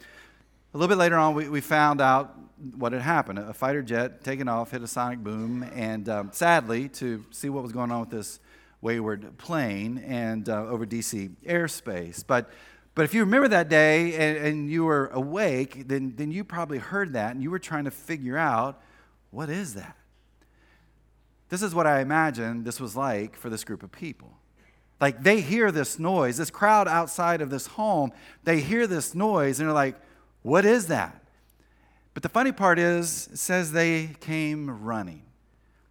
a 0.73 0.77
little 0.77 0.87
bit 0.87 0.97
later 0.97 1.17
on, 1.17 1.33
we, 1.33 1.49
we 1.49 1.59
found 1.59 1.99
out 1.99 2.33
what 2.77 2.93
had 2.93 3.01
happened. 3.01 3.39
A 3.39 3.53
fighter 3.53 3.81
jet 3.81 4.23
taken 4.23 4.47
off, 4.47 4.71
hit 4.71 4.81
a 4.83 4.87
sonic 4.87 5.19
boom, 5.19 5.69
and 5.75 6.07
um, 6.07 6.29
sadly, 6.31 6.87
to 6.89 7.25
see 7.31 7.49
what 7.49 7.61
was 7.61 7.73
going 7.73 7.91
on 7.91 7.99
with 7.99 8.09
this 8.09 8.39
wayward 8.81 9.37
plane 9.37 9.97
and 9.99 10.47
uh, 10.49 10.65
over 10.65 10.85
DC 10.85 11.31
airspace. 11.45 12.23
But, 12.25 12.49
but 12.95 13.05
if 13.05 13.13
you 13.13 13.21
remember 13.21 13.47
that 13.47 13.69
day 13.69 14.13
and, 14.15 14.45
and 14.45 14.71
you 14.71 14.85
were 14.85 15.07
awake, 15.07 15.87
then, 15.87 16.13
then 16.15 16.31
you 16.31 16.43
probably 16.43 16.77
heard 16.77 17.13
that 17.13 17.33
and 17.33 17.43
you 17.43 17.51
were 17.51 17.59
trying 17.59 17.85
to 17.85 17.91
figure 17.91 18.37
out 18.37 18.81
what 19.31 19.49
is 19.49 19.73
that? 19.73 19.95
This 21.49 21.61
is 21.61 21.73
what 21.73 21.87
I 21.87 22.01
imagine 22.01 22.63
this 22.63 22.79
was 22.79 22.95
like 22.95 23.35
for 23.35 23.49
this 23.49 23.63
group 23.63 23.83
of 23.83 23.91
people. 23.91 24.37
Like 24.99 25.23
they 25.23 25.41
hear 25.41 25.71
this 25.71 25.99
noise, 25.99 26.37
this 26.37 26.49
crowd 26.49 26.87
outside 26.87 27.41
of 27.41 27.49
this 27.49 27.67
home, 27.67 28.11
they 28.43 28.59
hear 28.59 28.87
this 28.87 29.13
noise 29.13 29.59
and 29.59 29.69
they're 29.69 29.75
like, 29.75 29.95
what 30.41 30.65
is 30.65 30.87
that? 30.87 31.23
But 32.13 32.23
the 32.23 32.29
funny 32.29 32.51
part 32.51 32.79
is, 32.79 33.29
it 33.31 33.37
says 33.37 33.71
they 33.71 34.15
came 34.19 34.83
running. 34.83 35.26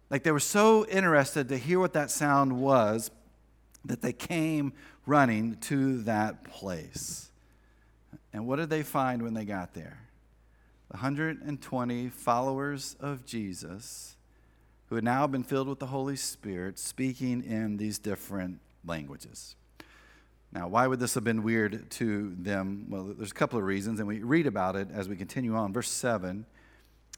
Like 0.09 0.23
they 0.23 0.31
were 0.31 0.39
so 0.39 0.85
interested 0.85 1.49
to 1.49 1.57
hear 1.57 1.79
what 1.79 1.93
that 1.93 2.11
sound 2.11 2.59
was 2.59 3.11
that 3.85 4.01
they 4.01 4.13
came 4.13 4.73
running 5.05 5.55
to 5.55 6.01
that 6.03 6.43
place. 6.43 7.29
And 8.33 8.45
what 8.47 8.57
did 8.57 8.69
they 8.69 8.83
find 8.83 9.21
when 9.21 9.33
they 9.33 9.45
got 9.45 9.73
there? 9.73 9.99
The 10.89 10.97
120 10.97 12.09
followers 12.09 12.95
of 12.99 13.25
Jesus 13.25 14.15
who 14.87 14.95
had 14.95 15.03
now 15.03 15.27
been 15.27 15.43
filled 15.43 15.67
with 15.67 15.79
the 15.79 15.87
Holy 15.87 16.15
Spirit 16.15 16.79
speaking 16.79 17.43
in 17.43 17.77
these 17.77 17.99
different 17.99 18.59
languages. 18.85 19.55
Now, 20.51 20.69
why 20.69 20.87
would 20.87 20.99
this 20.99 21.13
have 21.15 21.25
been 21.25 21.43
weird 21.43 21.91
to 21.91 22.33
them? 22.39 22.85
Well, 22.89 23.03
there's 23.17 23.31
a 23.31 23.35
couple 23.35 23.59
of 23.59 23.65
reasons, 23.65 23.99
and 23.99 24.07
we 24.07 24.23
read 24.23 24.47
about 24.47 24.77
it 24.77 24.87
as 24.93 25.09
we 25.09 25.17
continue 25.17 25.55
on. 25.55 25.73
Verse 25.73 25.89
7 25.89 26.45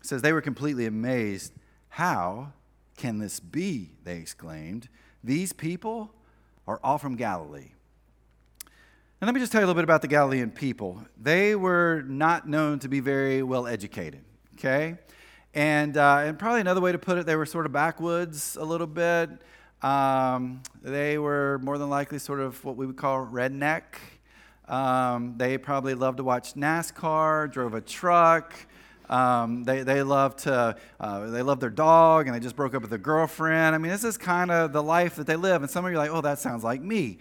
says, 0.01 0.23
They 0.23 0.33
were 0.33 0.41
completely 0.41 0.87
amazed. 0.87 1.53
How 1.89 2.53
can 2.99 3.17
this 3.17 3.39
be? 3.39 3.91
They 4.03 4.17
exclaimed. 4.17 4.89
These 5.23 5.53
people 5.53 6.13
are 6.67 6.81
all 6.83 6.97
from 6.97 7.15
Galilee. 7.15 7.71
And 9.21 9.27
let 9.27 9.33
me 9.33 9.39
just 9.39 9.53
tell 9.53 9.61
you 9.61 9.65
a 9.65 9.67
little 9.67 9.79
bit 9.79 9.85
about 9.85 10.01
the 10.01 10.09
Galilean 10.09 10.51
people. 10.51 11.01
They 11.19 11.55
were 11.55 12.03
not 12.05 12.47
known 12.47 12.77
to 12.79 12.89
be 12.89 12.99
very 12.99 13.41
well 13.41 13.67
educated, 13.67 14.21
okay? 14.55 14.97
And, 15.53 15.95
uh, 15.95 16.23
and 16.25 16.37
probably 16.37 16.59
another 16.59 16.81
way 16.81 16.91
to 16.91 16.99
put 16.99 17.17
it, 17.17 17.25
they 17.25 17.37
were 17.37 17.45
sort 17.45 17.65
of 17.65 17.71
backwoods 17.71 18.57
a 18.57 18.65
little 18.65 18.85
bit. 18.85 19.29
Um, 19.81 20.61
they 20.81 21.17
were 21.17 21.59
more 21.63 21.77
than 21.77 21.89
likely 21.89 22.19
sort 22.19 22.41
of 22.41 22.63
what 22.65 22.75
we 22.75 22.85
would 22.85 22.97
call 22.97 23.25
redneck. 23.25 23.83
Um, 24.67 25.35
they 25.37 25.57
probably 25.57 25.93
loved 25.93 26.17
to 26.17 26.23
watch 26.25 26.53
NASCAR, 26.55 27.49
drove 27.49 27.73
a 27.75 27.81
truck. 27.81 28.53
Um, 29.09 29.63
they, 29.63 29.81
they 29.81 30.03
love 30.03 30.35
to 30.37 30.75
uh, 30.99 31.29
they 31.29 31.41
love 31.41 31.59
their 31.59 31.71
dog 31.71 32.27
and 32.27 32.35
they 32.35 32.39
just 32.39 32.55
broke 32.55 32.75
up 32.75 32.81
with 32.81 32.91
their 32.91 32.99
girlfriend. 32.99 33.73
I 33.73 33.77
mean, 33.79 33.91
this 33.91 34.03
is 34.03 34.17
kind 34.17 34.51
of 34.51 34.71
the 34.71 34.83
life 34.83 35.15
that 35.15 35.25
they 35.25 35.35
live. 35.35 35.61
And 35.63 35.71
some 35.71 35.83
of 35.83 35.91
you 35.91 35.97
are 35.97 36.01
like, 36.01 36.11
oh, 36.11 36.21
that 36.21 36.39
sounds 36.39 36.63
like 36.63 36.81
me. 36.81 37.17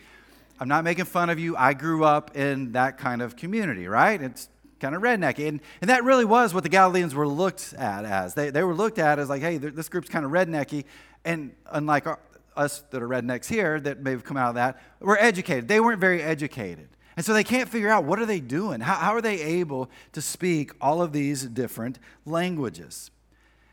I'm 0.61 0.69
not 0.69 0.85
making 0.85 1.07
fun 1.07 1.31
of 1.31 1.39
you. 1.39 1.57
I 1.57 1.73
grew 1.73 2.05
up 2.05 2.37
in 2.37 2.73
that 2.73 2.99
kind 2.99 3.23
of 3.23 3.37
community, 3.37 3.87
right? 3.87 4.21
It's 4.21 4.49
kind 4.81 4.95
of 4.95 5.03
redneck. 5.03 5.39
And, 5.47 5.61
and 5.81 5.89
that 5.89 6.05
really 6.05 6.25
was 6.25 6.53
what 6.53 6.63
the 6.63 6.69
Galileans 6.69 7.15
were 7.15 7.29
looked 7.29 7.75
at 7.75 8.05
as. 8.05 8.35
They, 8.35 8.51
they 8.51 8.63
were 8.63 8.75
looked 8.75 8.99
at 8.99 9.19
as 9.19 9.29
like, 9.29 9.41
hey, 9.41 9.57
this 9.57 9.89
group's 9.89 10.09
kind 10.09 10.25
of 10.25 10.31
rednecky. 10.33 10.85
And 11.25 11.53
unlike 11.71 12.07
our, 12.07 12.19
us 12.57 12.83
that 12.91 13.03
are 13.03 13.09
rednecks 13.09 13.47
here 13.47 13.79
that 13.81 14.01
may 14.01 14.11
have 14.11 14.25
come 14.25 14.37
out 14.37 14.51
of 14.51 14.55
that, 14.57 14.81
were 15.01 15.19
educated. 15.19 15.69
They 15.69 15.81
weren't 15.81 16.01
very 16.01 16.23
educated. 16.23 16.89
And 17.19 17.25
so 17.25 17.33
they 17.33 17.43
can't 17.43 17.69
figure 17.69 17.89
out 17.89 18.05
what 18.05 18.21
are 18.21 18.27
they 18.27 18.39
doing? 18.39 18.79
How, 18.79 18.95
how 18.95 19.11
are 19.13 19.21
they 19.21 19.43
able 19.43 19.91
to 20.13 20.23
speak 20.23 20.71
all 20.81 21.03
of 21.03 21.13
these 21.13 21.43
different 21.43 21.99
languages? 22.25 23.11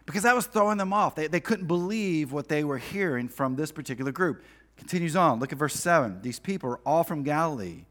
Because 0.08 0.24
that 0.24 0.36
was 0.36 0.48
throwing 0.48 0.80
them 0.80 0.92
off. 0.92 1.14
They, 1.14 1.28
they 1.28 1.40
couldn't 1.40 1.68
believe 1.68 2.32
what 2.32 2.48
they 2.48 2.64
were 2.64 2.80
hearing 2.80 3.28
from 3.30 3.56
this 3.56 3.72
particular 3.72 4.12
group. 4.12 4.44
Continues 4.78 5.16
on. 5.16 5.40
Look 5.40 5.52
at 5.52 5.60
verse 5.60 5.76
7. 5.76 6.24
These 6.24 6.40
people 6.40 6.72
are 6.72 6.80
all 6.88 7.04
from 7.04 7.22
Galilee, 7.22 7.86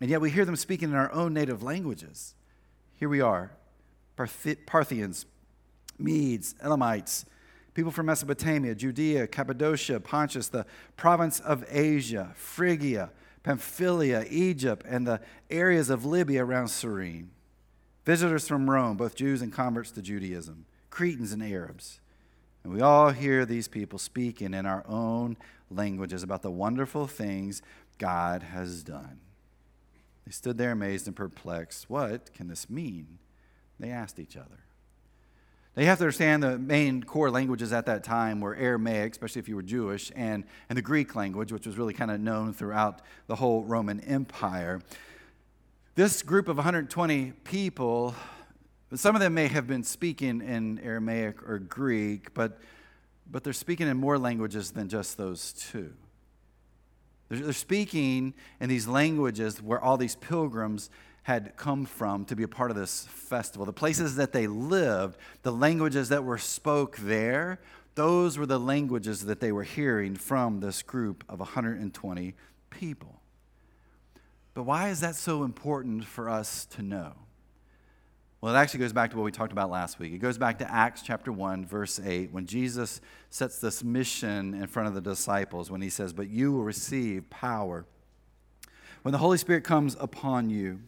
and 0.00 0.08
yet 0.08 0.20
we 0.20 0.30
hear 0.30 0.44
them 0.44 0.54
speaking 0.54 0.90
in 0.90 0.94
our 0.94 1.10
own 1.10 1.34
native 1.34 1.60
languages. 1.60 2.36
Here 2.94 3.08
we 3.08 3.20
are 3.20 3.50
Parthians, 4.16 5.26
Medes, 5.98 6.54
Elamites, 6.62 7.24
people 7.74 7.90
from 7.90 8.06
Mesopotamia, 8.06 8.76
Judea, 8.76 9.26
Cappadocia, 9.26 9.98
Pontus, 9.98 10.46
the 10.46 10.66
province 10.96 11.40
of 11.40 11.64
Asia, 11.68 12.30
Phrygia 12.36 13.10
Pamphylia, 13.42 14.26
Egypt, 14.28 14.84
and 14.88 15.06
the 15.06 15.20
areas 15.48 15.90
of 15.90 16.04
Libya 16.04 16.44
around 16.44 16.68
Cyrene. 16.68 17.30
Visitors 18.04 18.48
from 18.48 18.68
Rome, 18.68 18.96
both 18.96 19.14
Jews 19.14 19.42
and 19.42 19.52
converts 19.52 19.90
to 19.92 20.02
Judaism, 20.02 20.66
Cretans 20.90 21.32
and 21.32 21.42
Arabs. 21.42 22.00
And 22.62 22.72
we 22.72 22.80
all 22.80 23.10
hear 23.10 23.46
these 23.46 23.68
people 23.68 23.98
speaking 23.98 24.52
in 24.52 24.66
our 24.66 24.84
own 24.86 25.36
languages 25.70 26.22
about 26.22 26.42
the 26.42 26.50
wonderful 26.50 27.06
things 27.06 27.62
God 27.98 28.42
has 28.42 28.82
done. 28.82 29.20
They 30.26 30.32
stood 30.32 30.58
there 30.58 30.72
amazed 30.72 31.06
and 31.06 31.16
perplexed. 31.16 31.88
What 31.88 32.34
can 32.34 32.48
this 32.48 32.68
mean? 32.68 33.18
They 33.78 33.90
asked 33.90 34.18
each 34.18 34.36
other. 34.36 34.64
Now, 35.76 35.82
you 35.82 35.88
have 35.88 35.98
to 35.98 36.04
understand 36.04 36.42
the 36.42 36.58
main 36.58 37.04
core 37.04 37.30
languages 37.30 37.72
at 37.72 37.86
that 37.86 38.02
time 38.02 38.40
were 38.40 38.56
Aramaic, 38.56 39.12
especially 39.12 39.38
if 39.38 39.48
you 39.48 39.54
were 39.54 39.62
Jewish, 39.62 40.10
and, 40.16 40.42
and 40.68 40.76
the 40.76 40.82
Greek 40.82 41.14
language, 41.14 41.52
which 41.52 41.64
was 41.64 41.78
really 41.78 41.94
kind 41.94 42.10
of 42.10 42.20
known 42.20 42.52
throughout 42.52 43.02
the 43.28 43.36
whole 43.36 43.62
Roman 43.62 44.00
Empire. 44.00 44.80
This 45.94 46.22
group 46.22 46.48
of 46.48 46.56
120 46.56 47.32
people, 47.44 48.16
some 48.94 49.14
of 49.14 49.20
them 49.20 49.32
may 49.34 49.46
have 49.46 49.68
been 49.68 49.84
speaking 49.84 50.40
in 50.40 50.80
Aramaic 50.80 51.48
or 51.48 51.60
Greek, 51.60 52.34
but, 52.34 52.58
but 53.30 53.44
they're 53.44 53.52
speaking 53.52 53.86
in 53.86 53.96
more 53.96 54.18
languages 54.18 54.72
than 54.72 54.88
just 54.88 55.16
those 55.16 55.52
two. 55.52 55.92
They're, 57.28 57.38
they're 57.38 57.52
speaking 57.52 58.34
in 58.60 58.68
these 58.68 58.88
languages 58.88 59.62
where 59.62 59.80
all 59.80 59.96
these 59.96 60.16
pilgrims 60.16 60.90
had 61.22 61.56
come 61.56 61.84
from 61.84 62.24
to 62.26 62.36
be 62.36 62.42
a 62.42 62.48
part 62.48 62.70
of 62.70 62.76
this 62.76 63.06
festival. 63.06 63.66
The 63.66 63.72
places 63.72 64.16
that 64.16 64.32
they 64.32 64.46
lived, 64.46 65.18
the 65.42 65.52
languages 65.52 66.08
that 66.08 66.24
were 66.24 66.38
spoke 66.38 66.96
there, 66.96 67.60
those 67.94 68.38
were 68.38 68.46
the 68.46 68.58
languages 68.58 69.26
that 69.26 69.40
they 69.40 69.52
were 69.52 69.62
hearing 69.62 70.14
from 70.16 70.60
this 70.60 70.82
group 70.82 71.24
of 71.28 71.38
120 71.40 72.34
people. 72.70 73.20
But 74.54 74.62
why 74.62 74.88
is 74.88 75.00
that 75.00 75.14
so 75.14 75.44
important 75.44 76.04
for 76.04 76.28
us 76.28 76.64
to 76.66 76.82
know? 76.82 77.12
Well, 78.40 78.54
it 78.54 78.58
actually 78.58 78.80
goes 78.80 78.94
back 78.94 79.10
to 79.10 79.18
what 79.18 79.24
we 79.24 79.32
talked 79.32 79.52
about 79.52 79.70
last 79.70 79.98
week. 79.98 80.14
It 80.14 80.18
goes 80.18 80.38
back 80.38 80.58
to 80.60 80.72
Acts 80.72 81.02
chapter 81.02 81.30
1, 81.30 81.66
verse 81.66 82.00
8, 82.02 82.32
when 82.32 82.46
Jesus 82.46 83.02
sets 83.28 83.58
this 83.58 83.84
mission 83.84 84.54
in 84.54 84.66
front 84.66 84.88
of 84.88 84.94
the 84.94 85.02
disciples, 85.02 85.70
when 85.70 85.82
he 85.82 85.90
says, 85.90 86.14
But 86.14 86.28
you 86.28 86.52
will 86.52 86.64
receive 86.64 87.28
power 87.28 87.84
when 89.02 89.12
the 89.12 89.18
Holy 89.18 89.36
Spirit 89.36 89.62
comes 89.62 89.94
upon 90.00 90.48
you. 90.48 90.80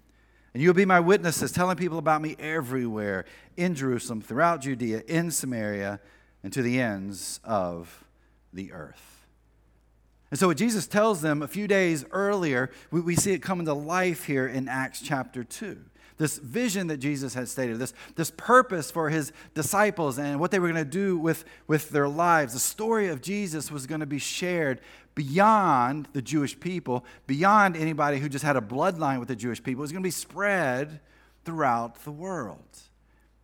And 0.55 0.63
you'll 0.63 0.75
be 0.75 0.85
my 0.85 1.01
witnesses, 1.01 1.51
telling 1.51 1.77
people 1.77 1.99
about 1.99 2.21
me 2.21 2.37
everywhere 2.39 3.25
in 3.57 3.75
Jerusalem, 3.75 4.21
throughout 4.21 4.61
Judea, 4.61 5.03
in 5.07 5.31
Samaria, 5.31 6.01
and 6.43 6.53
to 6.53 6.63
the 6.63 6.81
ends 6.81 7.41
of 7.43 8.05
the 8.53 8.73
earth. 8.73 9.27
And 10.31 10.39
so, 10.39 10.49
what 10.49 10.57
Jesus 10.57 10.87
tells 10.87 11.21
them 11.21 11.43
a 11.43 11.49
few 11.49 11.67
days 11.67 12.05
earlier, 12.11 12.71
we, 12.91 13.01
we 13.01 13.17
see 13.17 13.33
it 13.33 13.41
come 13.41 13.61
into 13.61 13.75
life 13.75 14.25
here 14.25 14.47
in 14.47 14.69
Acts 14.69 15.01
chapter 15.01 15.45
2 15.45 15.79
this 16.23 16.39
vision 16.39 16.87
that 16.87 16.99
Jesus 16.99 17.35
had 17.35 17.49
stated, 17.49 17.79
this, 17.79 17.93
this 18.15 18.31
purpose 18.31 18.93
for 18.93 19.11
his 19.11 19.33
disciples 19.55 20.19
and 20.19 20.39
what 20.39 20.53
they 20.53 20.61
were 20.61 20.71
going 20.71 20.85
to 20.85 20.89
do 20.91 21.19
with, 21.19 21.45
with 21.67 21.91
their 21.91 22.09
lives. 22.09 22.53
The 22.53 22.61
story 22.61 23.09
of 23.09 23.21
Jesus 23.21 23.73
was 23.73 23.89
going 23.89 24.01
to 24.01 24.07
be 24.07 24.21
shared 24.21 24.81
beyond 25.15 26.09
the 26.13 26.23
Jewish 26.23 26.59
people, 26.59 27.05
beyond 27.27 27.77
anybody 27.77 28.19
who 28.19 28.29
just 28.29 28.45
had 28.45 28.57
a 28.57 28.61
bloodline 28.61 29.19
with 29.19 29.29
the 29.29 29.37
Jewish 29.37 29.63
people. 29.63 29.83
It 29.83 29.85
was 29.85 29.93
going 29.93 30.03
to 30.03 30.07
be 30.07 30.11
spread 30.11 31.01
throughout 31.45 32.05
the 32.05 32.13
world. 32.13 32.79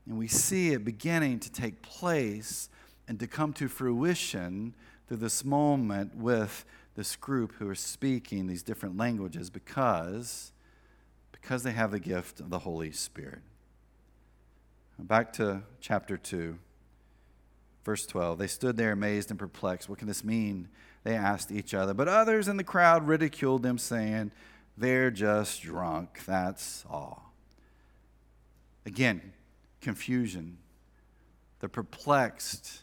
And 0.07 0.19
we 0.19 0.29
see 0.29 0.73
it 0.73 0.85
beginning 0.85 1.41
to 1.41 1.53
take 1.53 1.83
place 1.83 2.69
and 3.07 3.19
to 3.21 3.27
come 3.27 3.53
to 3.55 3.69
fruition 3.69 4.75
through 5.07 5.19
this 5.19 5.45
moment 5.45 6.17
with 6.17 6.65
this 6.95 7.17
group 7.17 7.53
who 7.59 7.69
are 7.69 7.75
speaking 7.75 8.47
these 8.47 8.63
different 8.63 8.97
languages 8.97 9.51
because, 9.51 10.53
because 11.33 11.63
they 11.63 11.73
have 11.73 11.91
the 11.91 12.01
gift 12.01 12.41
of 12.41 12.51
the 12.51 12.61
Holy 12.61 12.93
Spirit. 12.93 13.41
Back 14.99 15.33
to 15.35 15.63
chapter 15.81 16.17
2, 16.17 16.59
verse 17.89 18.05
12. 18.05 18.37
They 18.37 18.47
stood 18.47 18.77
there 18.77 18.93
amazed 18.93 19.31
and 19.31 19.39
perplexed. 19.39 19.89
What 19.89 19.99
can 19.99 20.09
this 20.09 20.23
mean? 20.23 20.69
they 21.05 21.15
asked 21.15 21.51
each 21.51 21.73
other. 21.73 21.95
But 21.95 22.07
others 22.07 22.47
in 22.47 22.59
the 22.59 22.65
crowd 22.65 23.09
ridiculed 23.09 23.63
them, 23.63 23.79
saying, 23.79 24.31
They're 24.77 25.11
just 25.11 25.63
drunk, 25.63 26.21
that's 26.27 26.85
all. 26.91 27.33
Again, 28.85 29.33
confusion. 29.81 30.59
They're 31.61 31.71
perplexed. 31.71 32.83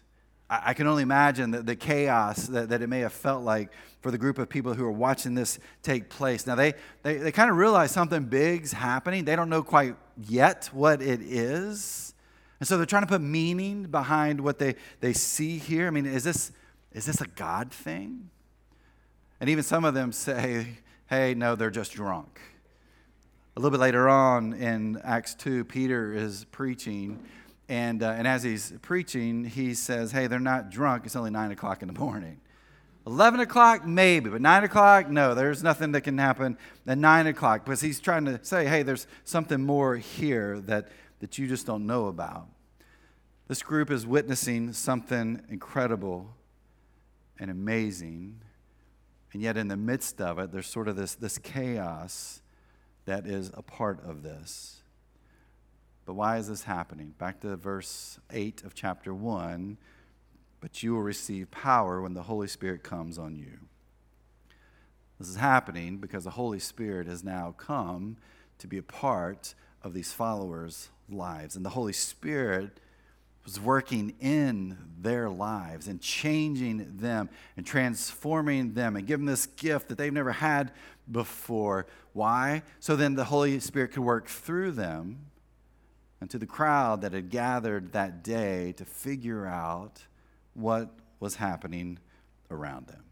I, 0.49 0.73
can 0.73 0.87
only 0.87 1.03
imagine 1.03 1.51
the, 1.51 1.61
the 1.61 1.75
chaos 1.75 2.47
that, 2.47 2.69
that 2.69 2.81
it 2.81 2.87
may 2.87 3.01
have 3.01 3.13
felt 3.13 3.43
like 3.43 3.71
for 4.01 4.09
the 4.09 4.17
group 4.17 4.39
of 4.39 4.49
people 4.49 4.73
who 4.73 4.85
are 4.85 4.91
watching 4.91 5.35
this 5.35 5.59
take 5.83 6.09
place. 6.09 6.47
Now, 6.47 6.55
they, 6.55 6.73
they, 7.03 7.17
they 7.17 7.31
kind 7.31 7.51
of 7.51 7.57
realize 7.57 7.91
something 7.91 8.23
big's 8.23 8.71
happening. 8.71 9.25
They 9.25 9.35
don't 9.35 9.49
know 9.49 9.61
quite 9.61 9.97
yet 10.17 10.71
what 10.73 11.03
it 11.03 11.21
is. 11.21 12.14
And 12.59 12.67
so 12.67 12.77
they're 12.77 12.85
trying 12.85 13.03
to 13.03 13.07
put 13.07 13.21
meaning 13.21 13.83
behind 13.83 14.39
what 14.41 14.59
they, 14.59 14.75
they 15.01 15.13
see 15.13 15.57
here. 15.57 15.87
I 15.87 15.89
mean, 15.89 16.05
is 16.05 16.23
this 16.23 16.51
is 16.95 17.05
this 17.05 17.19
a 17.19 17.27
God 17.27 17.71
thing? 17.71 18.29
And 19.41 19.49
even 19.49 19.65
some 19.65 19.83
of 19.83 19.93
them 19.93 20.13
say, 20.13 20.77
hey, 21.07 21.33
no, 21.33 21.55
they're 21.55 21.69
just 21.69 21.91
drunk. 21.91 22.39
A 23.57 23.59
little 23.59 23.77
bit 23.77 23.81
later 23.81 24.07
on 24.07 24.53
in 24.53 25.01
Acts 25.03 25.35
2, 25.35 25.65
Peter 25.65 26.13
is 26.13 26.45
preaching. 26.51 27.19
And, 27.67 28.01
uh, 28.01 28.11
and 28.11 28.25
as 28.25 28.43
he's 28.43 28.73
preaching, 28.81 29.43
he 29.43 29.73
says, 29.73 30.13
hey, 30.13 30.27
they're 30.27 30.39
not 30.39 30.69
drunk. 30.69 31.05
It's 31.05 31.17
only 31.17 31.31
9 31.31 31.51
o'clock 31.51 31.81
in 31.81 31.87
the 31.89 31.99
morning. 31.99 32.39
11 33.05 33.41
o'clock, 33.41 33.85
maybe, 33.85 34.29
but 34.29 34.41
9 34.41 34.63
o'clock, 34.63 35.09
no, 35.09 35.35
there's 35.35 35.61
nothing 35.61 35.91
that 35.91 36.01
can 36.01 36.17
happen 36.17 36.57
at 36.87 36.97
9 36.97 37.27
o'clock. 37.27 37.65
Because 37.65 37.81
he's 37.81 37.99
trying 37.99 38.23
to 38.25 38.39
say, 38.43 38.65
hey, 38.65 38.83
there's 38.83 39.05
something 39.25 39.61
more 39.61 39.97
here 39.97 40.61
that, 40.61 40.87
that 41.25 41.39
you 41.39 41.47
just 41.47 41.65
don't 41.65 41.87
know 41.87 42.05
about. 42.05 42.47
This 43.47 43.63
group 43.63 43.89
is 43.89 44.05
witnessing 44.05 44.73
something 44.73 45.41
incredible 45.49 46.35
and 47.39 47.49
amazing. 47.49 48.41
And 49.33 49.41
yet, 49.41 49.57
in 49.57 49.67
the 49.67 49.75
midst 49.75 50.21
of 50.21 50.37
it, 50.37 50.51
there's 50.51 50.67
sort 50.67 50.87
of 50.87 50.95
this, 50.95 51.15
this 51.15 51.39
chaos 51.39 52.43
that 53.05 53.25
is 53.25 53.49
a 53.55 53.63
part 53.63 54.05
of 54.05 54.21
this. 54.21 54.83
But 56.05 56.13
why 56.13 56.37
is 56.37 56.47
this 56.47 56.65
happening? 56.65 57.15
Back 57.17 57.39
to 57.39 57.55
verse 57.55 58.19
8 58.29 58.63
of 58.63 58.75
chapter 58.75 59.11
1 59.11 59.79
But 60.61 60.83
you 60.83 60.93
will 60.93 61.01
receive 61.01 61.49
power 61.49 62.03
when 62.03 62.13
the 62.13 62.21
Holy 62.21 62.47
Spirit 62.47 62.83
comes 62.83 63.17
on 63.17 63.35
you. 63.35 63.61
This 65.17 65.29
is 65.29 65.37
happening 65.37 65.97
because 65.97 66.25
the 66.25 66.29
Holy 66.29 66.59
Spirit 66.59 67.07
has 67.07 67.23
now 67.23 67.55
come 67.57 68.17
to 68.59 68.67
be 68.67 68.77
a 68.77 68.83
part 68.83 69.55
of 69.81 69.93
these 69.93 70.13
followers' 70.13 70.89
lives. 71.09 71.55
And 71.55 71.65
the 71.65 71.69
Holy 71.69 71.93
Spirit 71.93 72.79
was 73.43 73.59
working 73.59 74.15
in 74.19 74.77
their 74.99 75.29
lives 75.29 75.87
and 75.87 76.01
changing 76.01 76.97
them 76.97 77.29
and 77.55 77.65
transforming 77.65 78.73
them 78.73 78.95
and 78.95 79.05
giving 79.05 79.27
this 79.27 79.45
gift 79.45 79.89
that 79.89 79.97
they've 79.97 80.11
never 80.11 80.31
had 80.31 80.71
before. 81.09 81.85
Why? 82.13 82.63
So 82.79 82.95
then 82.95 83.13
the 83.13 83.25
Holy 83.25 83.59
Spirit 83.59 83.91
could 83.91 84.03
work 84.03 84.27
through 84.27 84.71
them 84.71 85.27
and 86.19 86.29
to 86.31 86.39
the 86.39 86.47
crowd 86.47 87.01
that 87.01 87.13
had 87.13 87.29
gathered 87.29 87.91
that 87.91 88.23
day 88.23 88.73
to 88.77 88.85
figure 88.85 89.45
out 89.45 90.01
what 90.53 90.89
was 91.19 91.35
happening 91.35 91.99
around 92.49 92.87
them. 92.87 93.04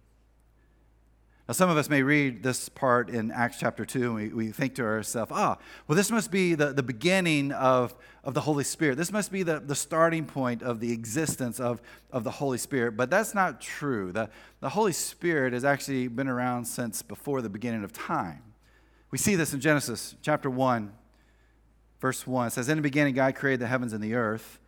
Now, 1.48 1.54
some 1.54 1.70
of 1.70 1.76
us 1.76 1.90
may 1.90 2.04
read 2.04 2.42
this 2.42 2.70
part 2.70 3.10
in 3.10 3.30
Acts 3.30 3.58
chapter 3.60 3.84
2 3.84 4.04
and 4.04 4.16
we, 4.16 4.30
we 4.30 4.52
think 4.54 4.76
to 4.76 4.84
ourselves, 4.84 5.30
ah, 5.34 5.58
well, 5.88 5.96
this 5.96 6.10
must 6.10 6.32
be 6.32 6.56
the, 6.56 6.72
the 6.72 6.84
beginning 6.84 7.52
of, 7.52 7.94
of 8.24 8.34
the 8.34 8.40
Holy 8.40 8.64
Spirit. 8.64 8.98
This 8.98 9.12
must 9.12 9.30
be 9.30 9.44
the, 9.44 9.60
the 9.60 9.76
starting 9.76 10.26
point 10.26 10.64
of 10.64 10.80
the 10.80 10.94
existence 10.94 11.60
of, 11.60 11.82
of 12.14 12.24
the 12.24 12.32
Holy 12.32 12.58
Spirit. 12.58 12.96
But 12.96 13.10
that's 13.10 13.36
not 13.36 13.60
true. 13.60 14.14
The, 14.14 14.30
the 14.62 14.70
Holy 14.70 14.94
Spirit 14.94 15.52
has 15.52 15.66
actually 15.66 16.08
been 16.08 16.30
around 16.30 16.64
since 16.64 17.02
before 17.02 17.42
the 17.42 17.50
beginning 17.50 17.84
of 17.84 17.92
time. 17.92 18.42
We 19.12 19.18
see 19.18 19.36
this 19.36 19.54
in 19.54 19.60
Genesis 19.60 20.16
chapter 20.22 20.50
1, 20.50 20.94
verse 22.00 22.26
1. 22.26 22.48
It 22.48 22.52
says, 22.52 22.70
In 22.70 22.78
the 22.78 22.82
beginning, 22.82 23.16
God 23.16 23.36
created 23.36 23.60
the 23.60 23.68
heavens 23.68 23.92
and 23.92 24.02
the 24.02 24.14
earth. 24.14 24.60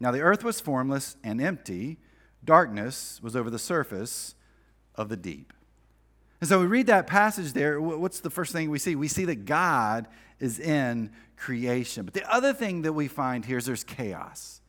Now, 0.00 0.10
the 0.10 0.22
earth 0.22 0.42
was 0.42 0.58
formless 0.58 1.16
and 1.22 1.40
empty, 1.40 1.98
darkness 2.42 3.20
was 3.22 3.36
over 3.36 3.50
the 3.50 3.58
surface 3.58 4.34
of 4.94 5.10
the 5.10 5.16
deep. 5.16 5.52
And 6.40 6.48
so 6.48 6.60
we 6.60 6.66
read 6.66 6.88
that 6.88 7.06
passage 7.06 7.52
there. 7.52 7.80
What's 7.80 8.20
the 8.20 8.30
first 8.30 8.52
thing 8.52 8.70
we 8.70 8.78
see? 8.78 8.96
We 8.96 9.08
see 9.08 9.24
that 9.26 9.44
God 9.44 10.08
is 10.40 10.58
in 10.58 11.10
creation. 11.36 12.04
But 12.04 12.14
the 12.14 12.30
other 12.32 12.52
thing 12.52 12.82
that 12.82 12.92
we 12.92 13.08
find 13.08 13.44
here 13.44 13.58
is 13.58 13.66
there's 13.66 13.84
chaos. 13.84 14.60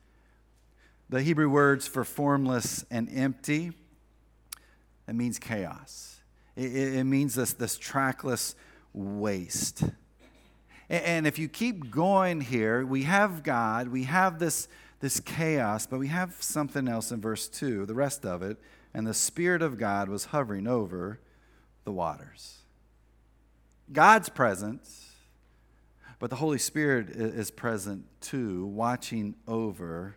The 1.08 1.22
Hebrew 1.22 1.48
words 1.48 1.86
for 1.86 2.04
formless 2.04 2.84
and 2.90 3.08
empty, 3.12 3.72
it 5.06 5.14
means 5.14 5.38
chaos. 5.38 6.20
It, 6.56 6.74
it 6.74 7.04
means 7.04 7.34
this, 7.34 7.52
this 7.52 7.78
trackless 7.78 8.56
waste. 8.92 9.84
And 10.88 11.26
if 11.26 11.38
you 11.38 11.48
keep 11.48 11.90
going 11.90 12.40
here, 12.40 12.86
we 12.86 13.02
have 13.04 13.42
God, 13.42 13.88
we 13.88 14.04
have 14.04 14.38
this, 14.38 14.68
this 15.00 15.20
chaos, 15.20 15.86
but 15.86 15.98
we 15.98 16.08
have 16.08 16.36
something 16.40 16.88
else 16.88 17.10
in 17.10 17.20
verse 17.20 17.48
2, 17.48 17.86
the 17.86 17.94
rest 17.94 18.24
of 18.24 18.42
it. 18.42 18.56
And 18.94 19.06
the 19.06 19.14
Spirit 19.14 19.62
of 19.62 19.78
God 19.78 20.08
was 20.08 20.26
hovering 20.26 20.66
over 20.66 21.20
the 21.86 21.92
waters. 21.92 22.58
God's 23.90 24.28
presence, 24.28 25.14
but 26.18 26.28
the 26.28 26.36
Holy 26.36 26.58
Spirit 26.58 27.10
is 27.10 27.50
present 27.50 28.04
too, 28.20 28.66
watching 28.66 29.36
over 29.46 30.16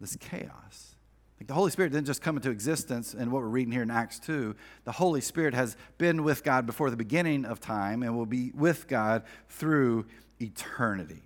this 0.00 0.16
chaos. 0.16 0.94
Like 1.40 1.48
the 1.48 1.54
Holy 1.54 1.70
Spirit 1.70 1.92
didn't 1.92 2.06
just 2.06 2.20
come 2.20 2.36
into 2.36 2.50
existence 2.50 3.14
in 3.14 3.30
what 3.30 3.42
we're 3.42 3.48
reading 3.48 3.72
here 3.72 3.82
in 3.82 3.90
Acts 3.90 4.20
2. 4.20 4.54
The 4.84 4.92
Holy 4.92 5.22
Spirit 5.22 5.54
has 5.54 5.76
been 5.96 6.22
with 6.22 6.44
God 6.44 6.66
before 6.66 6.90
the 6.90 6.96
beginning 6.96 7.46
of 7.46 7.58
time 7.58 8.02
and 8.02 8.14
will 8.14 8.26
be 8.26 8.52
with 8.54 8.86
God 8.86 9.24
through 9.48 10.06
eternity. 10.40 11.22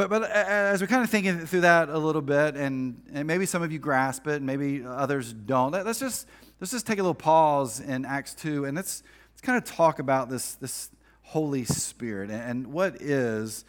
But, 0.00 0.08
but 0.08 0.22
uh, 0.22 0.26
uh, 0.28 0.44
as 0.72 0.80
we're 0.80 0.86
kind 0.86 1.04
of 1.04 1.10
thinking 1.10 1.44
through 1.44 1.60
that 1.60 1.90
a 1.90 1.98
little 1.98 2.22
bit, 2.22 2.56
and, 2.56 3.02
and 3.12 3.26
maybe 3.26 3.44
some 3.44 3.62
of 3.62 3.70
you 3.70 3.78
grasp 3.78 4.26
it, 4.28 4.36
and 4.36 4.46
maybe 4.46 4.82
others 4.82 5.34
don't, 5.34 5.72
let's 5.72 6.00
just, 6.00 6.26
let's 6.58 6.70
just 6.70 6.86
take 6.86 6.98
a 6.98 7.02
little 7.02 7.12
pause 7.12 7.80
in 7.80 8.06
Acts 8.06 8.34
2 8.36 8.64
and 8.64 8.74
let's, 8.74 9.02
let's 9.30 9.42
kind 9.42 9.58
of 9.58 9.64
talk 9.64 9.98
about 9.98 10.30
this, 10.30 10.54
this 10.54 10.88
Holy 11.20 11.64
Spirit 11.64 12.30
and 12.30 12.68
what 12.68 13.02
is 13.02 13.66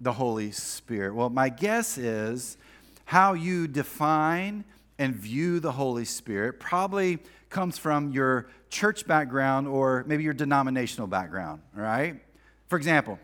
the 0.00 0.14
Holy 0.14 0.52
Spirit. 0.52 1.14
Well, 1.14 1.28
my 1.28 1.50
guess 1.50 1.98
is 1.98 2.56
how 3.04 3.34
you 3.34 3.68
define 3.68 4.64
and 4.98 5.14
view 5.14 5.60
the 5.60 5.72
Holy 5.72 6.06
Spirit 6.06 6.60
probably 6.60 7.18
comes 7.50 7.76
from 7.76 8.10
your 8.10 8.46
church 8.70 9.06
background 9.06 9.68
or 9.68 10.02
maybe 10.06 10.22
your 10.22 10.32
denominational 10.32 11.08
background, 11.08 11.60
right? 11.74 12.22
For 12.68 12.78
example, 12.78 13.18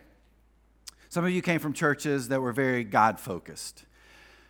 some 1.11 1.25
of 1.25 1.33
you 1.33 1.43
came 1.43 1.59
from 1.59 1.73
churches 1.73 2.29
that 2.29 2.41
were 2.41 2.53
very 2.53 2.85
God 2.85 3.19
focused. 3.19 3.85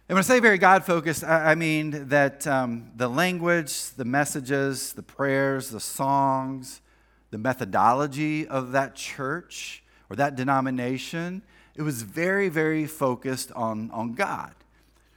And 0.08 0.14
when 0.14 0.18
I 0.18 0.26
say 0.26 0.40
very 0.40 0.58
God 0.58 0.84
focused, 0.84 1.24
I 1.24 1.54
mean 1.54 2.08
that 2.08 2.46
um, 2.46 2.90
the 2.96 3.08
language, 3.08 3.92
the 3.92 4.04
messages, 4.04 4.92
the 4.92 5.02
prayers, 5.02 5.70
the 5.70 5.80
songs, 5.80 6.82
the 7.30 7.38
methodology 7.38 8.46
of 8.46 8.72
that 8.72 8.94
church 8.94 9.82
or 10.10 10.16
that 10.16 10.36
denomination, 10.36 11.40
it 11.76 11.82
was 11.82 12.02
very, 12.02 12.50
very 12.50 12.86
focused 12.86 13.50
on, 13.52 13.90
on 13.92 14.12
God. 14.12 14.54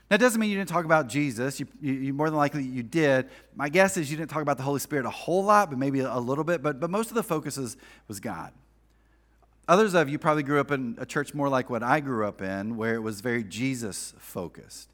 That 0.08 0.20
doesn't 0.20 0.40
mean 0.40 0.48
you 0.48 0.56
didn't 0.56 0.70
talk 0.70 0.86
about 0.86 1.08
Jesus. 1.08 1.60
You, 1.60 1.66
you, 1.78 1.92
you, 1.92 2.14
more 2.14 2.30
than 2.30 2.38
likely 2.38 2.62
you 2.62 2.82
did. 2.82 3.28
My 3.54 3.68
guess 3.68 3.98
is 3.98 4.10
you 4.10 4.16
didn't 4.16 4.30
talk 4.30 4.42
about 4.42 4.56
the 4.56 4.62
Holy 4.62 4.80
Spirit 4.80 5.04
a 5.04 5.10
whole 5.10 5.44
lot, 5.44 5.68
but 5.68 5.78
maybe 5.78 6.00
a, 6.00 6.18
little 6.18 6.44
bit. 6.44 6.62
But, 6.62 6.80
but 6.80 6.88
most 6.88 7.10
of 7.10 7.16
the 7.16 7.22
focus 7.22 7.58
was 8.08 8.20
God. 8.20 8.52
Others 9.66 9.94
of 9.94 10.08
you 10.08 10.18
probably 10.18 10.42
grew 10.42 10.60
up 10.60 10.70
in 10.70 10.96
a 10.98 11.06
church 11.06 11.32
more 11.32 11.48
like 11.48 11.70
what 11.70 11.82
I 11.82 12.00
grew 12.00 12.26
up 12.26 12.42
in, 12.42 12.76
where 12.76 12.94
it 12.94 13.00
was 13.00 13.20
very 13.20 13.42
Jesus 13.42 14.12
focused. 14.18 14.90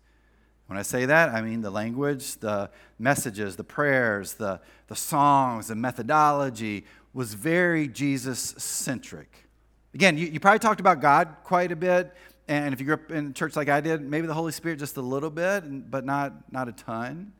When 0.66 0.78
I 0.78 0.82
say 0.82 1.06
that, 1.06 1.30
I 1.30 1.42
mean 1.42 1.62
the 1.62 1.70
language, 1.70 2.36
the 2.36 2.70
messages, 2.96 3.56
the 3.56 3.64
prayers, 3.64 4.34
the, 4.34 4.60
the 4.86 4.94
songs, 4.94 5.66
the 5.66 5.74
methodology 5.74 6.84
was 7.12 7.34
very 7.34 7.88
Jesus 7.88 8.38
centric. 8.58 9.48
Again, 9.94 10.16
you, 10.16 10.28
you 10.28 10.38
probably 10.38 10.60
talked 10.60 10.78
about 10.78 11.00
God 11.00 11.34
quite 11.42 11.72
a 11.72 11.76
bit, 11.76 12.14
and 12.46 12.72
if 12.72 12.78
you 12.78 12.86
grew 12.86 12.94
up 12.94 13.10
in 13.10 13.26
a 13.28 13.32
church 13.32 13.56
like 13.56 13.68
I 13.68 13.80
did, 13.80 14.00
maybe 14.00 14.28
the 14.28 14.34
Holy 14.34 14.52
Spirit 14.52 14.78
just 14.78 14.96
a 14.96 15.02
little 15.02 15.30
bit, 15.30 15.90
but 15.90 16.04
not, 16.04 16.52
not 16.52 16.68
a 16.68 16.72
ton. 16.72 17.32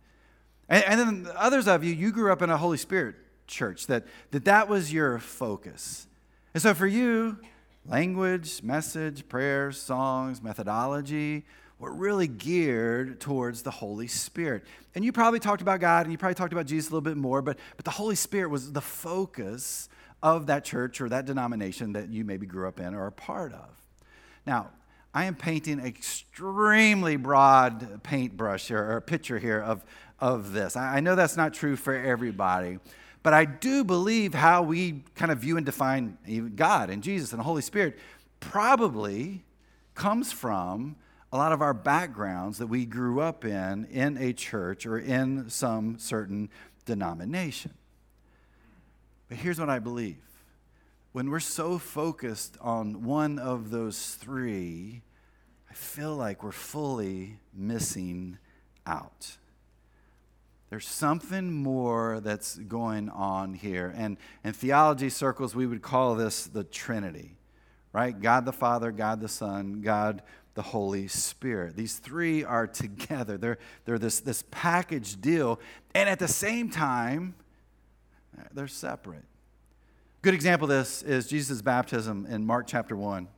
And, 0.69 0.85
and 0.85 1.01
then 1.01 1.33
others 1.37 1.69
of 1.69 1.85
you, 1.85 1.95
you 1.95 2.11
grew 2.11 2.33
up 2.33 2.43
in 2.43 2.51
a 2.51 2.57
Holy 2.57 2.79
Spirit 2.79 3.15
church, 3.47 3.87
that 3.87 4.05
that, 4.33 4.47
that 4.47 4.69
was 4.69 4.93
your 4.93 5.21
focus. 5.21 6.09
And 6.53 6.63
so 6.63 6.75
for 6.75 6.87
you, 6.87 7.39
language, 7.87 8.63
message, 8.63 9.29
prayers, 9.29 9.81
songs, 9.81 10.43
methodology 10.43 11.45
were 11.79 11.93
really 11.93 12.27
geared 12.27 13.21
towards 13.21 13.63
the 13.63 13.71
Holy 13.71 14.07
Spirit. 14.07 14.65
And 14.95 15.05
you 15.05 15.13
probably 15.13 15.41
talked 15.41 15.63
about 15.63 15.81
God 15.81 16.05
and 16.05 16.13
you 16.13 16.19
probably 16.19 16.35
talked 16.35 16.53
about 16.53 16.67
Jesus 16.67 16.91
a 16.91 16.93
little 16.93 17.01
bit 17.01 17.17
more, 17.17 17.41
but, 17.41 17.59
but 17.77 17.85
the 17.85 17.91
Holy 17.91 18.17
Spirit 18.17 18.51
was 18.51 18.73
the 18.73 18.81
focus 18.81 19.89
of 20.23 20.47
that 20.47 20.65
church 20.65 21.01
or 21.01 21.09
that 21.09 21.25
denomination 21.25 21.93
that 21.95 22.11
you 22.11 22.25
maybe 22.25 22.47
grew 22.47 22.69
up 22.69 22.81
in 22.81 22.95
or 22.95 23.05
are 23.05 23.07
a 23.07 23.13
part 23.13 23.53
of. 23.53 23.71
Now, 24.45 24.71
I 25.15 25.25
am 25.25 25.35
painting 25.35 25.81
an 25.81 25.87
extremely 25.87 27.17
broad 27.17 28.03
paintbrush 28.03 28.69
here, 28.69 28.83
or 28.83 28.97
a 28.97 29.03
picture 29.03 29.39
here 29.39 29.61
of, 29.61 29.85
of 30.21 30.53
this. 30.53 30.77
I, 30.77 30.97
I 30.97 31.01
know 31.01 31.15
that's 31.15 31.37
not 31.37 31.55
true 31.55 31.77
for 31.77 31.95
everybody. 31.95 32.79
But 33.23 33.35
I 33.35 33.45
do 33.45 33.85
believe 33.85 34.33
how 34.33 34.63
we 34.63 35.05
kind 35.15 35.31
of 35.31 35.39
view 35.39 35.57
and 35.57 35.67
define 35.67 36.17
God 36.57 36.91
and 36.91 37.03
Jesus 37.03 37.33
and 37.33 37.41
the 37.41 37.45
Holy 37.45 37.63
Spirit 37.63 37.99
probably 38.41 39.45
comes 39.95 40.33
from 40.33 40.97
a 41.33 41.37
lot 41.37 41.53
of 41.53 41.61
our 41.61 41.75
backgrounds 41.75 42.59
that 42.59 42.67
we 42.67 42.87
grew 42.87 43.21
up 43.21 43.45
in 43.45 43.85
in 43.87 44.17
a 44.17 44.33
church 44.33 44.87
or 44.87 44.99
in 44.99 45.51
some 45.51 45.99
certain 45.99 46.49
denomination. 46.87 47.75
But 49.29 49.39
here's 49.39 49.61
what 49.61 49.69
I 49.69 49.79
believe 49.79 50.19
when 51.13 51.31
we're 51.31 51.41
so 51.41 51.79
focused 51.79 52.57
on 52.61 53.05
one 53.05 53.39
of 53.39 53.71
those 53.71 54.15
three, 54.15 55.03
I 55.69 55.75
feel 55.75 56.17
like 56.17 56.43
we're 56.43 56.53
fully 56.53 57.39
missing 57.53 58.39
out. 58.87 59.37
There's 60.71 60.87
something 60.87 61.53
more 61.53 62.21
that's 62.23 62.57
going 62.57 63.09
on 63.09 63.55
here. 63.55 63.93
And 63.97 64.17
in 64.45 64.53
theology 64.53 65.11
circles, 65.11 65.55
we 65.55 65.67
would 65.67 65.83
call 65.83 66.15
this 66.15 66.47
the 66.47 66.63
Trinity, 66.63 67.37
right? 67.93 68.19
God 68.19 68.45
the 68.45 68.53
Father, 68.53 68.93
God 68.93 69.21
the 69.21 69.29
Son, 69.29 69.81
God 69.83 70.23
the 70.55 70.63
Holy 70.63 71.09
Spirit. 71.09 71.75
These 71.75 71.99
three 71.99 72.45
are 72.45 72.69
together. 72.69 73.37
They're, 73.37 73.59
they're 73.85 73.99
this, 73.99 74.21
this 74.21 74.45
package 74.53 75.21
deal. 75.21 75.59
And 75.93 76.09
at 76.09 76.21
the 76.21 76.29
same 76.29 76.71
time, 76.71 77.35
they're 78.53 78.69
separate. 78.69 79.25
Good 80.23 80.35
example 80.35 80.67
of 80.67 80.71
this 80.71 81.03
is 81.03 81.27
Jesus' 81.27 81.63
baptism 81.63 82.27
in 82.31 82.47
Mark 82.47 82.69
chapter 82.69 82.95
1. 82.97 83.25
It 83.25 83.29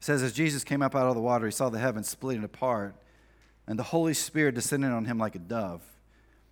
says, 0.00 0.22
As 0.22 0.34
Jesus 0.34 0.62
came 0.62 0.82
up 0.82 0.94
out 0.94 1.06
of 1.06 1.14
the 1.14 1.22
water, 1.22 1.46
he 1.46 1.52
saw 1.52 1.70
the 1.70 1.78
heavens 1.78 2.06
splitting 2.06 2.44
apart 2.44 2.96
and 3.70 3.78
the 3.78 3.84
Holy 3.84 4.14
Spirit 4.14 4.56
descended 4.56 4.90
on 4.90 5.04
him 5.04 5.16
like 5.16 5.36
a 5.36 5.38
dove. 5.38 5.80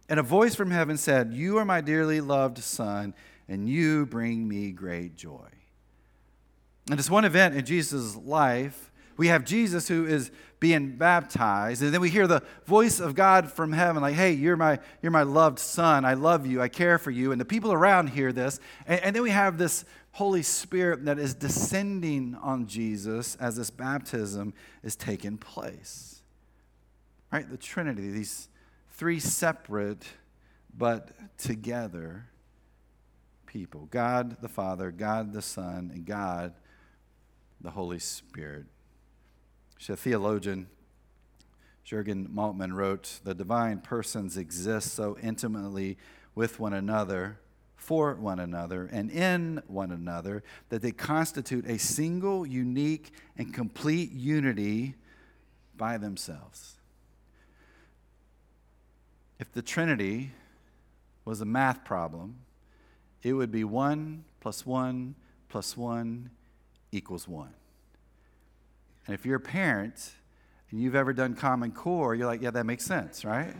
And 0.08 0.20
a 0.20 0.22
voice 0.22 0.54
from 0.54 0.70
heaven 0.70 0.96
said, 0.96 1.32
You 1.34 1.58
are 1.58 1.64
my 1.64 1.80
dearly 1.80 2.20
loved 2.20 2.58
Son, 2.58 3.12
and 3.48 3.68
you 3.68 4.06
bring 4.06 4.46
me 4.46 4.70
great 4.70 5.16
joy. 5.16 5.48
And 6.88 6.96
it's 6.96 7.10
one 7.10 7.24
event 7.24 7.56
in 7.56 7.64
Jesus' 7.64 8.14
life. 8.14 8.92
We 9.16 9.26
have 9.26 9.44
Jesus 9.44 9.88
who 9.88 10.06
is 10.06 10.30
being 10.60 10.96
baptized, 10.96 11.82
and 11.82 11.92
then 11.92 12.00
we 12.00 12.08
hear 12.08 12.28
the 12.28 12.44
voice 12.66 13.00
of 13.00 13.16
God 13.16 13.50
from 13.50 13.72
heaven, 13.72 14.00
like, 14.00 14.14
Hey, 14.14 14.30
you're 14.30 14.56
my, 14.56 14.78
you're 15.02 15.10
my 15.10 15.24
loved 15.24 15.58
Son. 15.58 16.04
I 16.04 16.14
love 16.14 16.46
you. 16.46 16.62
I 16.62 16.68
care 16.68 16.98
for 16.98 17.10
you. 17.10 17.32
And 17.32 17.40
the 17.40 17.44
people 17.44 17.72
around 17.72 18.10
hear 18.10 18.32
this. 18.32 18.60
And, 18.86 19.00
and 19.00 19.16
then 19.16 19.24
we 19.24 19.30
have 19.30 19.58
this 19.58 19.84
Holy 20.12 20.44
Spirit 20.44 21.04
that 21.06 21.18
is 21.18 21.34
descending 21.34 22.36
on 22.40 22.68
Jesus 22.68 23.34
as 23.40 23.56
this 23.56 23.70
baptism 23.70 24.54
is 24.84 24.94
taking 24.94 25.36
place. 25.36 26.17
Right? 27.30 27.48
The 27.48 27.56
Trinity, 27.56 28.10
these 28.10 28.48
three 28.90 29.20
separate 29.20 30.06
but 30.76 31.10
together 31.38 32.26
people 33.46 33.88
God 33.90 34.36
the 34.40 34.48
Father, 34.48 34.90
God 34.90 35.32
the 35.32 35.42
Son, 35.42 35.90
and 35.92 36.06
God 36.06 36.54
the 37.60 37.70
Holy 37.70 37.98
Spirit. 37.98 38.66
So, 39.78 39.96
theologian, 39.96 40.68
Jurgen 41.84 42.28
Moltmann, 42.28 42.74
wrote 42.74 43.20
The 43.24 43.34
divine 43.34 43.80
persons 43.80 44.36
exist 44.36 44.94
so 44.94 45.16
intimately 45.22 45.98
with 46.34 46.60
one 46.60 46.74
another, 46.74 47.40
for 47.76 48.14
one 48.14 48.38
another, 48.38 48.88
and 48.92 49.10
in 49.10 49.62
one 49.66 49.90
another 49.90 50.42
that 50.68 50.82
they 50.82 50.92
constitute 50.92 51.66
a 51.66 51.78
single, 51.78 52.46
unique, 52.46 53.12
and 53.36 53.54
complete 53.54 54.12
unity 54.12 54.94
by 55.76 55.96
themselves. 55.96 56.77
If 59.38 59.52
the 59.52 59.62
Trinity 59.62 60.32
was 61.24 61.40
a 61.40 61.44
math 61.44 61.84
problem, 61.84 62.36
it 63.22 63.32
would 63.32 63.52
be 63.52 63.64
1 63.64 64.24
plus 64.40 64.66
1 64.66 65.14
plus 65.48 65.76
1 65.76 66.30
equals 66.92 67.28
1. 67.28 67.48
And 69.06 69.14
if 69.14 69.24
you're 69.24 69.36
a 69.36 69.40
parent 69.40 70.12
and 70.70 70.80
you've 70.80 70.94
ever 70.94 71.12
done 71.12 71.34
Common 71.34 71.72
Core, 71.72 72.14
you're 72.14 72.26
like, 72.26 72.42
yeah, 72.42 72.50
that 72.50 72.66
makes 72.66 72.84
sense, 72.84 73.24
right? 73.24 73.54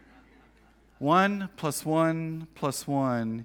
1 0.98 1.50
plus 1.56 1.84
1 1.84 2.48
plus 2.54 2.86
1 2.86 3.44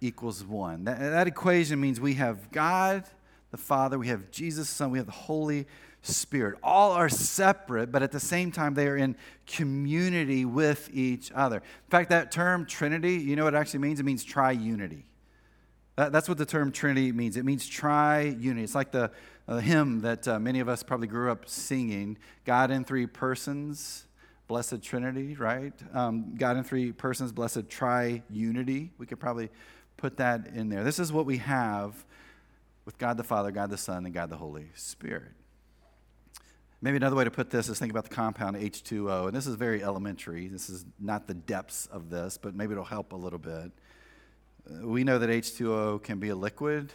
equals 0.00 0.44
1. 0.44 0.84
That, 0.84 0.98
that 0.98 1.26
equation 1.26 1.80
means 1.80 2.00
we 2.00 2.14
have 2.14 2.50
God 2.50 3.04
the 3.50 3.56
Father, 3.56 3.98
we 3.98 4.08
have 4.08 4.30
Jesus 4.30 4.68
the 4.68 4.74
Son, 4.74 4.90
we 4.90 4.98
have 4.98 5.06
the 5.06 5.12
Holy 5.12 5.66
Spirit. 6.02 6.58
All 6.62 6.92
are 6.92 7.08
separate, 7.08 7.92
but 7.92 8.02
at 8.02 8.10
the 8.10 8.20
same 8.20 8.50
time, 8.50 8.74
they 8.74 8.88
are 8.88 8.96
in 8.96 9.16
community 9.46 10.44
with 10.44 10.90
each 10.92 11.30
other. 11.32 11.56
In 11.56 11.90
fact, 11.90 12.10
that 12.10 12.32
term 12.32 12.66
Trinity, 12.66 13.14
you 13.14 13.36
know 13.36 13.44
what 13.44 13.54
it 13.54 13.56
actually 13.56 13.80
means? 13.80 14.00
It 14.00 14.02
means 14.02 14.24
triunity. 14.24 15.04
That, 15.96 16.10
that's 16.10 16.28
what 16.28 16.38
the 16.38 16.46
term 16.46 16.72
Trinity 16.72 17.12
means. 17.12 17.36
It 17.36 17.44
means 17.44 17.68
triunity. 17.68 18.64
It's 18.64 18.74
like 18.74 18.90
the 18.90 19.12
hymn 19.60 20.00
that 20.00 20.26
uh, 20.26 20.38
many 20.38 20.60
of 20.60 20.68
us 20.68 20.82
probably 20.82 21.06
grew 21.06 21.30
up 21.30 21.48
singing 21.48 22.18
God 22.44 22.70
in 22.70 22.84
three 22.84 23.06
persons, 23.06 24.06
blessed 24.48 24.82
Trinity, 24.82 25.36
right? 25.36 25.74
Um, 25.92 26.34
God 26.36 26.56
in 26.56 26.64
three 26.64 26.90
persons, 26.92 27.30
blessed 27.30 27.68
triunity. 27.68 28.90
We 28.98 29.06
could 29.06 29.20
probably 29.20 29.50
put 29.96 30.16
that 30.16 30.48
in 30.48 30.68
there. 30.68 30.82
This 30.82 30.98
is 30.98 31.12
what 31.12 31.26
we 31.26 31.38
have 31.38 32.04
with 32.84 32.98
God 32.98 33.16
the 33.16 33.24
Father, 33.24 33.52
God 33.52 33.70
the 33.70 33.76
Son, 33.76 34.04
and 34.04 34.12
God 34.12 34.30
the 34.30 34.36
Holy 34.36 34.66
Spirit. 34.74 35.32
Maybe 36.82 36.96
another 36.98 37.16
way 37.16 37.24
to 37.24 37.30
put 37.30 37.48
this 37.48 37.68
is 37.68 37.78
think 37.78 37.92
about 37.92 38.04
the 38.04 38.14
compound 38.14 38.56
H2O. 38.56 39.28
And 39.28 39.36
this 39.36 39.46
is 39.46 39.54
very 39.54 39.82
elementary. 39.82 40.48
This 40.48 40.68
is 40.68 40.84
not 41.00 41.26
the 41.26 41.34
depths 41.34 41.86
of 41.86 42.10
this, 42.10 42.36
but 42.36 42.54
maybe 42.54 42.72
it'll 42.72 42.84
help 42.84 43.12
a 43.12 43.16
little 43.16 43.38
bit. 43.38 43.72
Uh, 44.68 44.86
we 44.86 45.04
know 45.04 45.18
that 45.18 45.30
H2O 45.30 46.02
can 46.02 46.18
be 46.18 46.28
a 46.28 46.36
liquid 46.36 46.92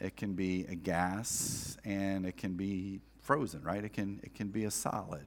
it 0.00 0.16
can 0.16 0.34
be 0.34 0.64
a 0.68 0.74
gas, 0.74 1.76
and 1.84 2.24
it 2.24 2.36
can 2.36 2.54
be 2.54 3.00
frozen, 3.20 3.62
right? 3.62 3.84
It 3.84 3.92
can, 3.92 4.20
it 4.22 4.34
can 4.34 4.48
be 4.48 4.64
a 4.64 4.70
solid. 4.70 5.26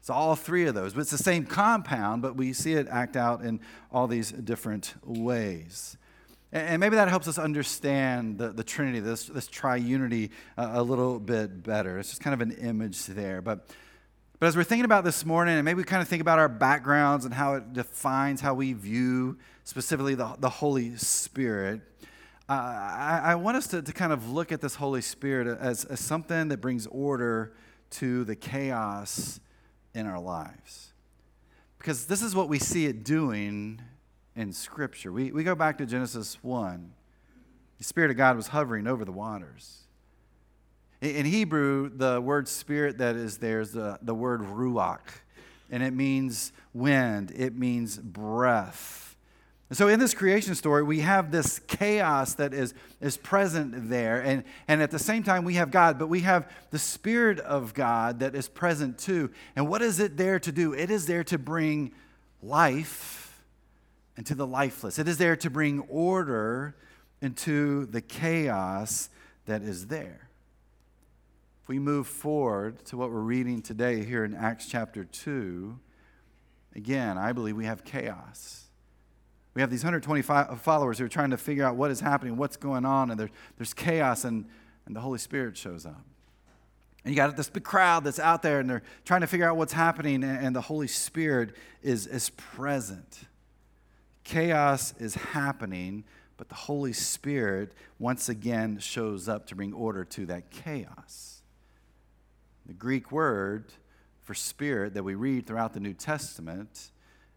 It's 0.00 0.10
all 0.10 0.36
three 0.36 0.66
of 0.66 0.74
those, 0.74 0.94
but 0.94 1.00
it's 1.00 1.10
the 1.10 1.18
same 1.18 1.46
compound, 1.46 2.20
but 2.20 2.36
we 2.36 2.52
see 2.52 2.74
it 2.74 2.88
act 2.88 3.16
out 3.16 3.42
in 3.42 3.60
all 3.90 4.06
these 4.06 4.32
different 4.32 4.94
ways. 5.02 5.96
And 6.54 6.78
maybe 6.78 6.94
that 6.94 7.08
helps 7.08 7.26
us 7.26 7.36
understand 7.36 8.38
the, 8.38 8.50
the 8.50 8.62
Trinity, 8.62 9.00
this, 9.00 9.26
this 9.26 9.48
triunity, 9.48 10.30
uh, 10.56 10.70
a 10.74 10.82
little 10.84 11.18
bit 11.18 11.64
better. 11.64 11.98
It's 11.98 12.10
just 12.10 12.22
kind 12.22 12.32
of 12.32 12.40
an 12.40 12.52
image 12.58 13.06
there. 13.06 13.42
But, 13.42 13.68
but 14.38 14.46
as 14.46 14.56
we're 14.56 14.62
thinking 14.62 14.84
about 14.84 15.02
this 15.02 15.24
morning, 15.24 15.56
and 15.56 15.64
maybe 15.64 15.78
we 15.78 15.84
kind 15.84 16.00
of 16.00 16.06
think 16.06 16.20
about 16.20 16.38
our 16.38 16.48
backgrounds 16.48 17.24
and 17.24 17.34
how 17.34 17.54
it 17.54 17.72
defines 17.72 18.40
how 18.40 18.54
we 18.54 18.72
view 18.72 19.36
specifically 19.64 20.14
the, 20.14 20.36
the 20.38 20.48
Holy 20.48 20.96
Spirit, 20.96 21.80
uh, 22.48 22.52
I, 22.52 23.20
I, 23.24 23.34
want 23.34 23.56
us 23.56 23.66
to, 23.68 23.82
to 23.82 23.92
kind 23.92 24.12
of 24.12 24.30
look 24.30 24.52
at 24.52 24.60
this 24.60 24.76
Holy 24.76 25.02
Spirit 25.02 25.58
as, 25.60 25.84
as 25.86 25.98
something 25.98 26.48
that 26.48 26.58
brings 26.58 26.86
order 26.86 27.52
to 27.90 28.22
the 28.22 28.36
chaos 28.36 29.40
in 29.92 30.06
our 30.06 30.20
lives. 30.20 30.92
Because 31.78 32.06
this 32.06 32.22
is 32.22 32.32
what 32.32 32.48
we 32.48 32.60
see 32.60 32.86
it 32.86 33.02
doing 33.02 33.80
in 34.36 34.52
Scripture. 34.52 35.12
We, 35.12 35.32
we 35.32 35.44
go 35.44 35.54
back 35.54 35.78
to 35.78 35.86
Genesis 35.86 36.38
1. 36.42 36.92
The 37.78 37.84
Spirit 37.84 38.10
of 38.10 38.16
God 38.16 38.36
was 38.36 38.48
hovering 38.48 38.86
over 38.86 39.04
the 39.04 39.12
waters. 39.12 39.84
In, 41.00 41.16
in 41.16 41.26
Hebrew, 41.26 41.90
the 41.94 42.20
word 42.20 42.48
spirit 42.48 42.98
that 42.98 43.16
is 43.16 43.38
there 43.38 43.60
is 43.60 43.72
the, 43.72 43.98
the 44.02 44.14
word 44.14 44.40
ruach, 44.40 45.00
and 45.70 45.82
it 45.82 45.92
means 45.92 46.52
wind, 46.72 47.32
it 47.36 47.56
means 47.56 47.98
breath. 47.98 49.16
And 49.70 49.78
So, 49.78 49.88
in 49.88 49.98
this 49.98 50.14
creation 50.14 50.54
story, 50.54 50.82
we 50.82 51.00
have 51.00 51.30
this 51.30 51.58
chaos 51.60 52.34
that 52.34 52.52
is, 52.52 52.74
is 53.00 53.16
present 53.16 53.88
there. 53.88 54.20
And, 54.20 54.44
and 54.68 54.82
at 54.82 54.90
the 54.90 54.98
same 54.98 55.22
time, 55.22 55.44
we 55.44 55.54
have 55.54 55.70
God, 55.70 55.98
but 55.98 56.08
we 56.08 56.20
have 56.20 56.50
the 56.70 56.78
Spirit 56.78 57.40
of 57.40 57.72
God 57.72 58.20
that 58.20 58.34
is 58.34 58.48
present 58.48 58.98
too. 58.98 59.30
And 59.56 59.68
what 59.68 59.80
is 59.80 60.00
it 60.00 60.16
there 60.16 60.38
to 60.38 60.52
do? 60.52 60.74
It 60.74 60.90
is 60.90 61.06
there 61.06 61.24
to 61.24 61.38
bring 61.38 61.92
life 62.42 63.23
into 64.16 64.34
the 64.34 64.46
lifeless, 64.46 64.98
it 64.98 65.08
is 65.08 65.18
there 65.18 65.36
to 65.36 65.50
bring 65.50 65.80
order 65.80 66.76
into 67.20 67.86
the 67.86 68.00
chaos 68.00 69.08
that 69.46 69.62
is 69.62 69.88
there. 69.88 70.28
If 71.62 71.68
we 71.68 71.78
move 71.78 72.06
forward 72.06 72.84
to 72.86 72.96
what 72.96 73.10
we're 73.10 73.20
reading 73.20 73.62
today 73.62 74.04
here 74.04 74.24
in 74.24 74.34
Acts 74.34 74.66
chapter 74.66 75.04
2, 75.04 75.78
again, 76.76 77.16
I 77.16 77.32
believe 77.32 77.56
we 77.56 77.64
have 77.64 77.84
chaos 77.84 78.64
we 79.54 79.60
have 79.60 79.70
these 79.70 79.84
125 79.84 80.60
followers 80.60 80.98
who 80.98 81.04
are 81.04 81.08
trying 81.08 81.30
to 81.30 81.36
figure 81.36 81.64
out 81.64 81.76
what 81.76 81.90
is 81.90 82.00
happening, 82.00 82.36
what's 82.36 82.56
going 82.56 82.84
on, 82.84 83.10
and 83.10 83.18
there's, 83.18 83.30
there's 83.56 83.72
chaos, 83.72 84.24
and, 84.24 84.46
and 84.84 84.94
the 84.94 85.00
Holy 85.00 85.18
Spirit 85.18 85.56
shows 85.56 85.86
up. 85.86 86.04
And 87.04 87.14
you 87.14 87.16
got 87.16 87.36
this 87.36 87.50
big 87.50 87.62
crowd 87.62 88.02
that's 88.02 88.18
out 88.18 88.42
there, 88.42 88.58
and 88.58 88.68
they're 88.68 88.82
trying 89.04 89.20
to 89.20 89.28
figure 89.28 89.48
out 89.48 89.56
what's 89.56 89.72
happening, 89.72 90.24
and, 90.24 90.46
and 90.46 90.56
the 90.56 90.60
Holy 90.60 90.88
Spirit 90.88 91.54
is, 91.82 92.08
is 92.08 92.30
present. 92.30 93.20
Chaos 94.24 94.94
is 94.98 95.14
happening, 95.14 96.04
but 96.36 96.48
the 96.48 96.54
Holy 96.54 96.92
Spirit 96.92 97.72
once 97.98 98.28
again 98.28 98.78
shows 98.78 99.28
up 99.28 99.46
to 99.48 99.54
bring 99.54 99.72
order 99.72 100.04
to 100.04 100.26
that 100.26 100.50
chaos. 100.50 101.42
The 102.66 102.72
Greek 102.72 103.12
word 103.12 103.72
for 104.22 104.34
spirit 104.34 104.94
that 104.94 105.02
we 105.02 105.14
read 105.14 105.46
throughout 105.46 105.74
the 105.74 105.80
New 105.80 105.92
Testament 105.92 106.90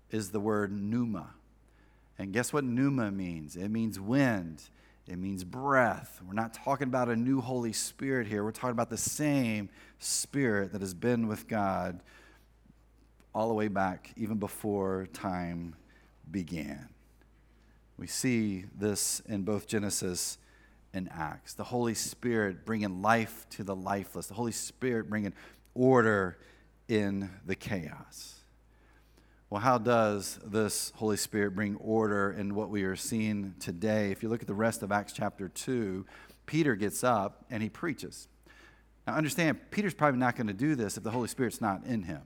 is 0.09 0.31
the 0.31 0.39
word 0.39 0.71
pneuma. 0.71 1.31
And 2.17 2.31
guess 2.31 2.53
what 2.53 2.63
pneuma 2.63 3.11
means? 3.11 3.57
It 3.57 3.69
means 3.69 3.99
wind, 3.99 4.63
it 5.05 5.17
means 5.17 5.43
breath. 5.43 6.21
We're 6.25 6.33
not 6.33 6.53
talking 6.53 6.87
about 6.87 7.09
a 7.09 7.15
new 7.15 7.41
Holy 7.41 7.73
Spirit 7.73 8.27
here. 8.27 8.43
We're 8.43 8.51
talking 8.51 8.71
about 8.71 8.89
the 8.89 8.97
same 8.97 9.69
Spirit 9.99 10.71
that 10.71 10.81
has 10.81 10.93
been 10.93 11.27
with 11.27 11.47
God 11.47 12.01
all 13.35 13.49
the 13.49 13.53
way 13.53 13.67
back, 13.67 14.11
even 14.15 14.37
before 14.37 15.07
time 15.13 15.75
began. 16.31 16.89
We 17.97 18.07
see 18.07 18.65
this 18.77 19.21
in 19.21 19.43
both 19.43 19.67
Genesis 19.67 20.37
and 20.93 21.09
Acts. 21.11 21.53
The 21.53 21.63
Holy 21.63 21.93
Spirit 21.93 22.65
bringing 22.65 23.01
life 23.01 23.45
to 23.51 23.63
the 23.63 23.75
lifeless, 23.75 24.27
the 24.27 24.33
Holy 24.33 24.51
Spirit 24.51 25.09
bringing 25.09 25.33
order 25.73 26.37
in 26.87 27.29
the 27.45 27.55
chaos. 27.55 28.35
Well, 29.49 29.61
how 29.61 29.77
does 29.77 30.39
this 30.45 30.91
Holy 30.95 31.15
Spirit 31.15 31.55
bring 31.55 31.77
order 31.77 32.31
in 32.31 32.53
what 32.53 32.69
we 32.69 32.83
are 32.83 32.97
seeing 32.97 33.55
today? 33.59 34.11
If 34.11 34.21
you 34.21 34.29
look 34.29 34.41
at 34.41 34.47
the 34.47 34.53
rest 34.53 34.83
of 34.83 34.91
Acts 34.91 35.13
chapter 35.13 35.47
2, 35.47 36.05
Peter 36.45 36.75
gets 36.75 37.03
up 37.03 37.45
and 37.49 37.63
he 37.63 37.69
preaches. 37.69 38.27
Now, 39.05 39.15
understand, 39.15 39.71
Peter's 39.71 39.93
probably 39.93 40.19
not 40.19 40.35
going 40.35 40.47
to 40.47 40.53
do 40.53 40.75
this 40.75 40.97
if 40.97 41.03
the 41.03 41.11
Holy 41.11 41.29
Spirit's 41.29 41.61
not 41.61 41.85
in 41.85 42.03
him. 42.03 42.21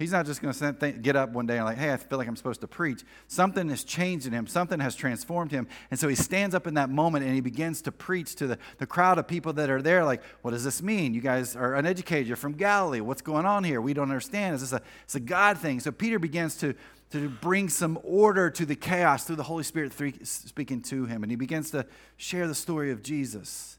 He's 0.00 0.12
not 0.12 0.24
just 0.24 0.40
going 0.40 0.54
to 0.54 0.92
get 0.92 1.14
up 1.14 1.32
one 1.32 1.44
day 1.44 1.58
and 1.58 1.66
like, 1.66 1.76
hey, 1.76 1.92
I 1.92 1.98
feel 1.98 2.16
like 2.16 2.26
I'm 2.26 2.34
supposed 2.34 2.62
to 2.62 2.66
preach. 2.66 3.04
Something 3.28 3.68
has 3.68 3.84
changed 3.84 4.26
in 4.26 4.32
him. 4.32 4.46
Something 4.46 4.80
has 4.80 4.96
transformed 4.96 5.50
him. 5.52 5.68
And 5.90 6.00
so 6.00 6.08
he 6.08 6.14
stands 6.14 6.54
up 6.54 6.66
in 6.66 6.72
that 6.72 6.88
moment 6.88 7.26
and 7.26 7.34
he 7.34 7.42
begins 7.42 7.82
to 7.82 7.92
preach 7.92 8.34
to 8.36 8.46
the, 8.46 8.58
the 8.78 8.86
crowd 8.86 9.18
of 9.18 9.28
people 9.28 9.52
that 9.52 9.68
are 9.68 9.82
there 9.82 10.02
like, 10.02 10.22
what 10.40 10.52
does 10.52 10.64
this 10.64 10.80
mean? 10.80 11.12
You 11.12 11.20
guys 11.20 11.54
are 11.54 11.74
uneducated. 11.74 12.26
You're 12.26 12.38
from 12.38 12.54
Galilee. 12.54 13.02
What's 13.02 13.20
going 13.20 13.44
on 13.44 13.62
here? 13.62 13.82
We 13.82 13.92
don't 13.92 14.08
understand. 14.08 14.54
Is 14.54 14.62
this 14.62 14.72
a, 14.72 14.80
it's 15.04 15.16
a 15.16 15.20
God 15.20 15.58
thing? 15.58 15.80
So 15.80 15.92
Peter 15.92 16.18
begins 16.18 16.56
to, 16.56 16.74
to 17.10 17.28
bring 17.28 17.68
some 17.68 17.98
order 18.02 18.48
to 18.48 18.64
the 18.64 18.76
chaos 18.76 19.24
through 19.24 19.36
the 19.36 19.42
Holy 19.42 19.64
Spirit 19.64 19.92
speaking 20.24 20.80
to 20.80 21.04
him. 21.04 21.22
And 21.22 21.30
he 21.30 21.36
begins 21.36 21.72
to 21.72 21.84
share 22.16 22.48
the 22.48 22.54
story 22.54 22.90
of 22.90 23.02
Jesus 23.02 23.76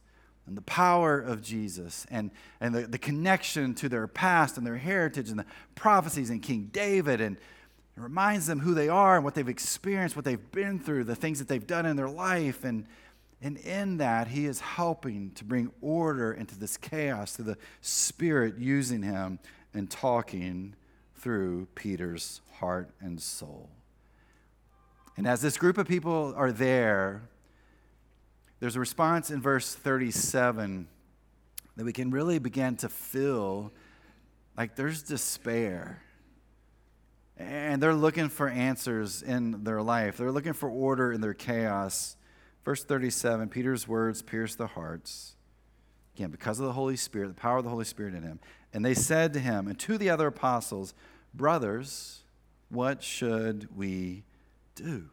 and 0.51 0.57
the 0.57 0.63
power 0.63 1.17
of 1.17 1.41
Jesus 1.41 2.05
and, 2.11 2.29
and 2.59 2.75
the, 2.75 2.81
the 2.81 2.97
connection 2.97 3.73
to 3.75 3.87
their 3.87 4.05
past 4.05 4.57
and 4.57 4.67
their 4.67 4.75
heritage 4.75 5.29
and 5.29 5.39
the 5.39 5.45
prophecies 5.75 6.29
in 6.29 6.41
King 6.41 6.69
David 6.73 7.21
and 7.21 7.37
it 7.37 8.01
reminds 8.01 8.47
them 8.47 8.59
who 8.59 8.73
they 8.73 8.89
are 8.89 9.15
and 9.15 9.23
what 9.23 9.33
they've 9.33 9.47
experienced, 9.47 10.17
what 10.17 10.25
they've 10.25 10.51
been 10.51 10.77
through, 10.77 11.05
the 11.05 11.15
things 11.15 11.39
that 11.39 11.47
they've 11.47 11.65
done 11.65 11.85
in 11.85 11.95
their 11.95 12.09
life. 12.09 12.65
And, 12.65 12.85
and 13.41 13.55
in 13.59 13.95
that, 13.97 14.27
he 14.27 14.45
is 14.45 14.59
helping 14.59 15.31
to 15.35 15.45
bring 15.45 15.71
order 15.79 16.33
into 16.33 16.59
this 16.59 16.75
chaos 16.75 17.37
through 17.37 17.45
the 17.45 17.57
Spirit 17.79 18.57
using 18.57 19.03
him 19.03 19.39
and 19.73 19.89
talking 19.89 20.75
through 21.15 21.69
Peter's 21.75 22.41
heart 22.55 22.89
and 22.99 23.21
soul. 23.21 23.69
And 25.15 25.25
as 25.25 25.41
this 25.41 25.57
group 25.57 25.77
of 25.77 25.87
people 25.87 26.33
are 26.35 26.51
there, 26.51 27.21
there's 28.61 28.75
a 28.75 28.79
response 28.79 29.31
in 29.31 29.41
verse 29.41 29.73
37 29.73 30.87
that 31.75 31.83
we 31.83 31.91
can 31.91 32.11
really 32.11 32.37
begin 32.37 32.75
to 32.77 32.89
feel 32.89 33.73
like 34.55 34.75
there's 34.75 35.01
despair. 35.01 36.03
And 37.37 37.81
they're 37.81 37.95
looking 37.95 38.29
for 38.29 38.47
answers 38.47 39.23
in 39.23 39.63
their 39.63 39.81
life, 39.81 40.15
they're 40.15 40.31
looking 40.31 40.53
for 40.53 40.69
order 40.69 41.11
in 41.11 41.21
their 41.21 41.33
chaos. 41.33 42.15
Verse 42.63 42.83
37 42.83 43.49
Peter's 43.49 43.87
words 43.87 44.21
pierce 44.21 44.53
the 44.53 44.67
hearts. 44.67 45.35
Again, 46.15 46.29
because 46.29 46.59
of 46.59 46.67
the 46.67 46.73
Holy 46.73 46.97
Spirit, 46.97 47.29
the 47.29 47.33
power 47.33 47.57
of 47.57 47.63
the 47.63 47.71
Holy 47.71 47.85
Spirit 47.85 48.13
in 48.13 48.21
him. 48.21 48.39
And 48.73 48.85
they 48.85 48.93
said 48.93 49.33
to 49.33 49.39
him 49.39 49.67
and 49.67 49.79
to 49.79 49.97
the 49.97 50.11
other 50.11 50.27
apostles, 50.27 50.93
Brothers, 51.33 52.19
what 52.69 53.01
should 53.01 53.75
we 53.75 54.23
do? 54.75 55.09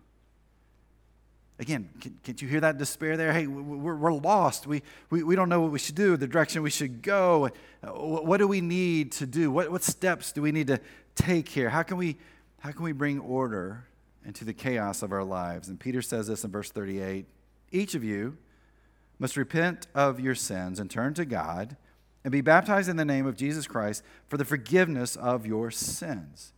Again, 1.61 1.89
can, 2.01 2.17
can't 2.23 2.41
you 2.41 2.47
hear 2.47 2.61
that 2.61 2.79
despair 2.79 3.17
there? 3.17 3.33
Hey, 3.33 3.49
we're, 3.49 3.97
we're 3.97 4.13
lost. 4.13 4.67
We, 4.67 4.83
we, 5.11 5.25
we 5.25 5.35
don't 5.35 5.49
know 5.49 5.61
what 5.61 5.73
we 5.73 5.81
should 5.81 5.97
do, 5.97 6.17
the 6.17 6.29
direction 6.29 6.63
we 6.63 6.71
should 6.71 7.03
go. 7.03 7.51
Uh, 7.83 7.89
what 7.89 8.37
do 8.37 8.47
we 8.47 8.61
need 8.61 9.11
to 9.13 9.27
do? 9.27 9.51
What, 9.51 9.71
what 9.73 9.83
steps 9.83 10.31
do 10.31 10.41
we 10.41 10.53
need 10.53 10.69
to 10.69 10.81
take 11.17 11.49
here? 11.49 11.69
How 11.69 11.83
can 11.83 11.97
we, 11.97 12.17
how 12.61 12.71
can 12.71 12.85
we 12.85 12.93
bring 12.93 13.19
order 13.19 13.87
into 14.25 14.45
the 14.45 14.53
chaos 14.55 15.03
of 15.03 15.11
our 15.11 15.25
lives? 15.25 15.69
And 15.69 15.81
Peter 15.81 16.01
says 16.01 16.29
this 16.29 16.45
in 16.45 16.53
verse 16.53 16.71
38 16.71 17.27
Each 17.73 17.97
of 17.97 18.05
you 18.05 18.39
must 19.19 19.37
repent 19.37 19.89
of 19.97 20.21
your 20.21 20.37
sins 20.37 20.79
and 20.79 20.89
turn 20.89 21.13
to 21.15 21.25
God 21.25 21.77
and 22.23 22.31
be 22.31 22.41
baptized 22.41 22.89
in 22.89 22.97
the 22.97 23.05
name 23.05 23.27
of 23.27 23.37
Jesus 23.37 23.67
Christ 23.67 24.05
for 24.29 24.37
the 24.37 24.45
forgiveness 24.45 25.17
of 25.17 25.45
your 25.45 25.73
sins 25.73 26.53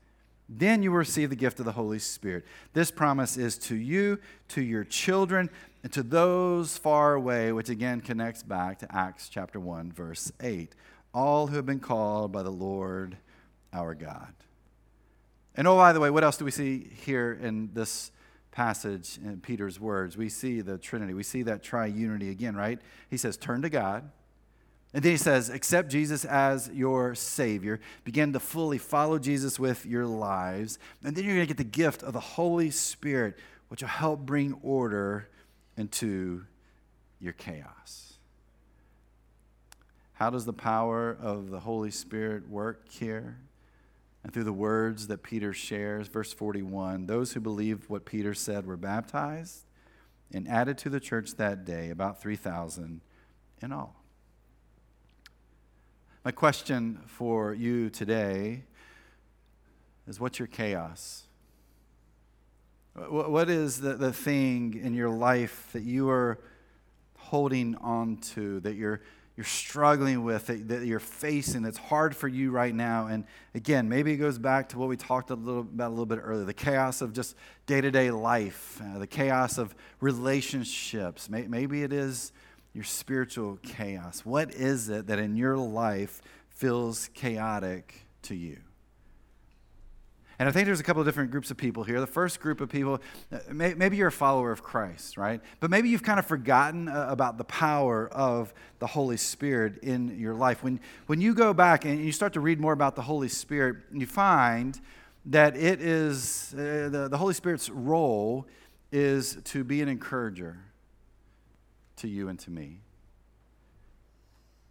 then 0.52 0.82
you 0.82 0.90
will 0.90 0.98
receive 0.98 1.30
the 1.30 1.36
gift 1.36 1.60
of 1.60 1.64
the 1.64 1.72
Holy 1.72 2.00
Spirit. 2.00 2.44
This 2.72 2.90
promise 2.90 3.36
is 3.36 3.56
to 3.58 3.76
you, 3.76 4.18
to 4.48 4.60
your 4.60 4.82
children, 4.82 5.48
and 5.84 5.92
to 5.92 6.02
those 6.02 6.76
far 6.76 7.14
away, 7.14 7.52
which 7.52 7.68
again 7.68 8.00
connects 8.00 8.42
back 8.42 8.80
to 8.80 8.94
Acts 8.94 9.28
chapter 9.28 9.60
1, 9.60 9.92
verse 9.92 10.32
8. 10.40 10.74
All 11.14 11.46
who 11.46 11.56
have 11.56 11.66
been 11.66 11.78
called 11.78 12.32
by 12.32 12.42
the 12.42 12.50
Lord 12.50 13.16
our 13.72 13.94
God. 13.94 14.34
And 15.54 15.68
oh, 15.68 15.76
by 15.76 15.92
the 15.92 16.00
way, 16.00 16.10
what 16.10 16.24
else 16.24 16.36
do 16.36 16.44
we 16.44 16.50
see 16.50 16.90
here 17.04 17.38
in 17.40 17.70
this 17.72 18.10
passage 18.50 19.18
in 19.24 19.40
Peter's 19.40 19.78
words? 19.78 20.16
We 20.16 20.28
see 20.28 20.62
the 20.62 20.78
Trinity. 20.78 21.14
We 21.14 21.22
see 21.22 21.42
that 21.44 21.62
triunity 21.62 22.30
again, 22.30 22.56
right? 22.56 22.80
He 23.08 23.16
says, 23.16 23.36
Turn 23.36 23.62
to 23.62 23.70
God 23.70 24.10
and 24.92 25.04
then 25.04 25.12
he 25.12 25.18
says, 25.18 25.50
accept 25.50 25.88
Jesus 25.88 26.24
as 26.24 26.68
your 26.72 27.14
Savior. 27.14 27.78
Begin 28.02 28.32
to 28.32 28.40
fully 28.40 28.78
follow 28.78 29.20
Jesus 29.20 29.58
with 29.58 29.86
your 29.86 30.04
lives. 30.04 30.78
And 31.04 31.14
then 31.14 31.24
you're 31.24 31.36
going 31.36 31.46
to 31.46 31.54
get 31.54 31.58
the 31.58 31.64
gift 31.64 32.02
of 32.02 32.12
the 32.12 32.20
Holy 32.20 32.70
Spirit, 32.70 33.38
which 33.68 33.82
will 33.82 33.88
help 33.88 34.20
bring 34.20 34.54
order 34.62 35.28
into 35.76 36.44
your 37.20 37.32
chaos. 37.34 38.14
How 40.14 40.28
does 40.28 40.44
the 40.44 40.52
power 40.52 41.16
of 41.20 41.50
the 41.50 41.60
Holy 41.60 41.92
Spirit 41.92 42.48
work 42.48 42.88
here? 42.90 43.38
And 44.24 44.32
through 44.34 44.44
the 44.44 44.52
words 44.52 45.06
that 45.06 45.22
Peter 45.22 45.52
shares, 45.52 46.08
verse 46.08 46.32
41 46.32 47.06
those 47.06 47.32
who 47.32 47.40
believed 47.40 47.88
what 47.88 48.04
Peter 48.04 48.34
said 48.34 48.66
were 48.66 48.76
baptized 48.76 49.64
and 50.32 50.46
added 50.48 50.76
to 50.78 50.90
the 50.90 51.00
church 51.00 51.36
that 51.36 51.64
day 51.64 51.90
about 51.90 52.20
3,000 52.20 53.00
in 53.62 53.72
all. 53.72 53.99
My 56.22 56.32
question 56.32 57.00
for 57.06 57.54
you 57.54 57.88
today 57.88 58.64
is 60.06 60.20
what's 60.20 60.38
your 60.38 60.48
chaos? 60.48 61.22
What 62.94 63.48
is 63.48 63.80
the, 63.80 63.94
the 63.94 64.12
thing 64.12 64.78
in 64.82 64.92
your 64.92 65.08
life 65.08 65.70
that 65.72 65.82
you 65.82 66.10
are 66.10 66.38
holding 67.16 67.74
on 67.76 68.18
to, 68.34 68.60
that 68.60 68.74
you're, 68.74 69.00
you're 69.34 69.44
struggling 69.44 70.22
with, 70.22 70.48
that, 70.48 70.68
that 70.68 70.84
you're 70.84 71.00
facing, 71.00 71.62
that's 71.62 71.78
hard 71.78 72.14
for 72.14 72.28
you 72.28 72.50
right 72.50 72.74
now? 72.74 73.06
And 73.06 73.24
again, 73.54 73.88
maybe 73.88 74.12
it 74.12 74.18
goes 74.18 74.38
back 74.38 74.68
to 74.70 74.78
what 74.78 74.90
we 74.90 74.98
talked 74.98 75.30
a 75.30 75.34
little, 75.34 75.62
about 75.62 75.88
a 75.88 75.94
little 75.94 76.04
bit 76.04 76.18
earlier 76.22 76.44
the 76.44 76.52
chaos 76.52 77.00
of 77.00 77.14
just 77.14 77.34
day 77.64 77.80
to 77.80 77.90
day 77.90 78.10
life, 78.10 78.78
uh, 78.84 78.98
the 78.98 79.06
chaos 79.06 79.56
of 79.56 79.74
relationships. 80.00 81.30
Maybe 81.30 81.82
it 81.82 81.94
is 81.94 82.32
your 82.72 82.84
spiritual 82.84 83.58
chaos? 83.62 84.24
What 84.24 84.54
is 84.54 84.88
it 84.88 85.06
that 85.08 85.18
in 85.18 85.36
your 85.36 85.56
life 85.56 86.22
feels 86.48 87.08
chaotic 87.14 88.06
to 88.22 88.34
you? 88.34 88.58
And 90.40 90.48
I 90.48 90.52
think 90.52 90.64
there's 90.64 90.80
a 90.80 90.82
couple 90.82 91.02
of 91.02 91.06
different 91.06 91.30
groups 91.30 91.50
of 91.50 91.58
people 91.58 91.84
here. 91.84 92.00
The 92.00 92.06
first 92.06 92.40
group 92.40 92.62
of 92.62 92.70
people, 92.70 93.02
uh, 93.30 93.40
maybe 93.52 93.98
you're 93.98 94.08
a 94.08 94.12
follower 94.12 94.50
of 94.50 94.62
Christ, 94.62 95.18
right? 95.18 95.42
But 95.60 95.68
maybe 95.68 95.90
you've 95.90 96.02
kind 96.02 96.18
of 96.18 96.24
forgotten 96.24 96.88
uh, 96.88 97.08
about 97.10 97.36
the 97.36 97.44
power 97.44 98.08
of 98.08 98.54
the 98.78 98.86
Holy 98.86 99.18
Spirit 99.18 99.80
in 99.82 100.18
your 100.18 100.32
life. 100.32 100.64
When, 100.64 100.80
when 101.08 101.20
you 101.20 101.34
go 101.34 101.52
back 101.52 101.84
and 101.84 102.02
you 102.02 102.10
start 102.10 102.32
to 102.32 102.40
read 102.40 102.58
more 102.58 102.72
about 102.72 102.96
the 102.96 103.02
Holy 103.02 103.28
Spirit, 103.28 103.76
you 103.92 104.06
find 104.06 104.80
that 105.26 105.56
it 105.56 105.82
is, 105.82 106.54
uh, 106.54 106.88
the, 106.90 107.08
the 107.10 107.18
Holy 107.18 107.34
Spirit's 107.34 107.68
role 107.68 108.46
is 108.90 109.36
to 109.44 109.62
be 109.62 109.82
an 109.82 109.90
encourager 109.90 110.56
to 112.00 112.08
you 112.08 112.28
and 112.28 112.38
to 112.40 112.50
me. 112.50 112.80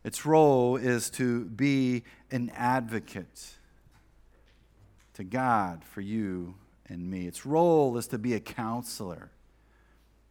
Its 0.03 0.25
role 0.25 0.77
is 0.77 1.09
to 1.11 1.45
be 1.45 2.03
an 2.31 2.51
advocate 2.55 3.55
to 5.13 5.23
God 5.23 5.83
for 5.83 6.01
you 6.01 6.55
and 6.87 7.09
me. 7.09 7.27
Its 7.27 7.45
role 7.45 7.97
is 7.97 8.07
to 8.07 8.17
be 8.17 8.33
a 8.33 8.39
counselor. 8.39 9.29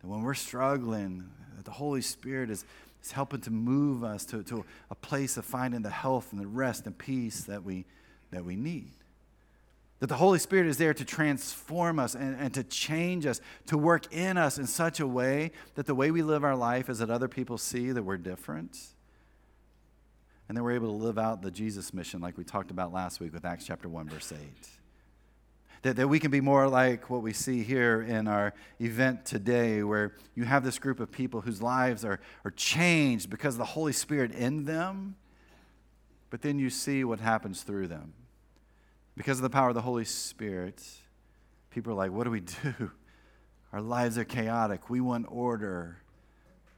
And 0.00 0.11
when 0.11 0.22
we're 0.22 0.34
struggling, 0.34 1.30
that 1.56 1.64
the 1.64 1.70
Holy 1.70 2.00
Spirit 2.00 2.50
is, 2.50 2.64
is 3.02 3.12
helping 3.12 3.40
to 3.42 3.50
move 3.50 4.02
us 4.02 4.24
to, 4.26 4.42
to 4.44 4.64
a 4.90 4.94
place 4.94 5.37
of 5.37 5.44
finding 5.44 5.82
the 5.82 5.90
health 5.90 6.32
and 6.32 6.40
the 6.40 6.46
rest 6.46 6.87
and 6.87 6.96
peace 6.96 7.42
that 7.42 7.62
we, 7.62 7.84
that 8.30 8.44
we 8.44 8.56
need. 8.56 8.97
That 10.00 10.06
the 10.06 10.16
Holy 10.16 10.38
Spirit 10.38 10.66
is 10.66 10.76
there 10.76 10.94
to 10.94 11.04
transform 11.04 11.98
us 11.98 12.14
and, 12.14 12.37
and 12.38 12.54
to 12.54 12.62
change 12.62 13.26
us, 13.26 13.40
to 13.66 13.76
work 13.76 14.12
in 14.12 14.37
us 14.37 14.56
in 14.56 14.66
such 14.66 15.00
a 15.00 15.06
way 15.06 15.50
that 15.74 15.87
the 15.87 15.94
way 15.94 16.11
we 16.11 16.22
live 16.22 16.44
our 16.44 16.54
life 16.54 16.88
is 16.88 17.00
that 17.00 17.11
other 17.11 17.26
people 17.26 17.58
see 17.58 17.90
that 17.90 18.04
we're 18.04 18.16
different. 18.16 18.78
And 20.48 20.56
then 20.56 20.64
we're 20.64 20.72
able 20.72 20.98
to 20.98 21.04
live 21.04 21.18
out 21.18 21.42
the 21.42 21.50
Jesus 21.50 21.92
mission 21.92 22.20
like 22.20 22.38
we 22.38 22.44
talked 22.44 22.70
about 22.70 22.92
last 22.92 23.20
week 23.20 23.34
with 23.34 23.44
Acts 23.44 23.66
chapter 23.66 23.88
1, 23.88 24.08
verse 24.08 24.32
8. 24.32 24.38
That, 25.82 25.96
that 25.96 26.08
we 26.08 26.18
can 26.18 26.30
be 26.30 26.40
more 26.40 26.68
like 26.68 27.11
what 27.11 27.22
we 27.22 27.32
see 27.32 27.62
here 27.62 28.02
in 28.02 28.28
our 28.28 28.54
event 28.80 29.24
today, 29.24 29.82
where 29.82 30.14
you 30.34 30.44
have 30.44 30.64
this 30.64 30.78
group 30.78 31.00
of 31.00 31.11
people 31.11 31.40
whose 31.40 31.61
lives 31.61 32.04
are, 32.04 32.20
are 32.44 32.50
changed 32.52 33.30
because 33.30 33.54
of 33.54 33.58
the 33.58 33.64
Holy 33.64 33.92
Spirit 33.92 34.32
in 34.32 34.64
them, 34.64 35.16
but 36.30 36.42
then 36.42 36.58
you 36.58 36.70
see 36.70 37.04
what 37.04 37.20
happens 37.20 37.62
through 37.62 37.88
them. 37.88 38.12
Because 39.18 39.38
of 39.38 39.42
the 39.42 39.50
power 39.50 39.68
of 39.68 39.74
the 39.74 39.83
Holy 39.83 40.04
Spirit, 40.04 40.81
people 41.70 41.92
are 41.92 41.96
like, 41.96 42.12
what 42.12 42.22
do 42.22 42.31
we 42.31 42.38
do? 42.38 42.92
Our 43.72 43.81
lives 43.81 44.16
are 44.16 44.24
chaotic. 44.24 44.88
We 44.88 45.00
want 45.00 45.26
order. 45.28 45.98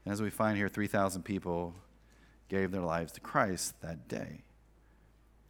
And 0.03 0.11
as 0.11 0.23
we 0.23 0.31
find 0.31 0.57
here, 0.57 0.67
3,000 0.67 1.21
people 1.21 1.75
gave 2.49 2.71
their 2.71 2.81
lives 2.81 3.11
to 3.11 3.19
Christ 3.19 3.79
that 3.81 4.07
day. 4.07 4.41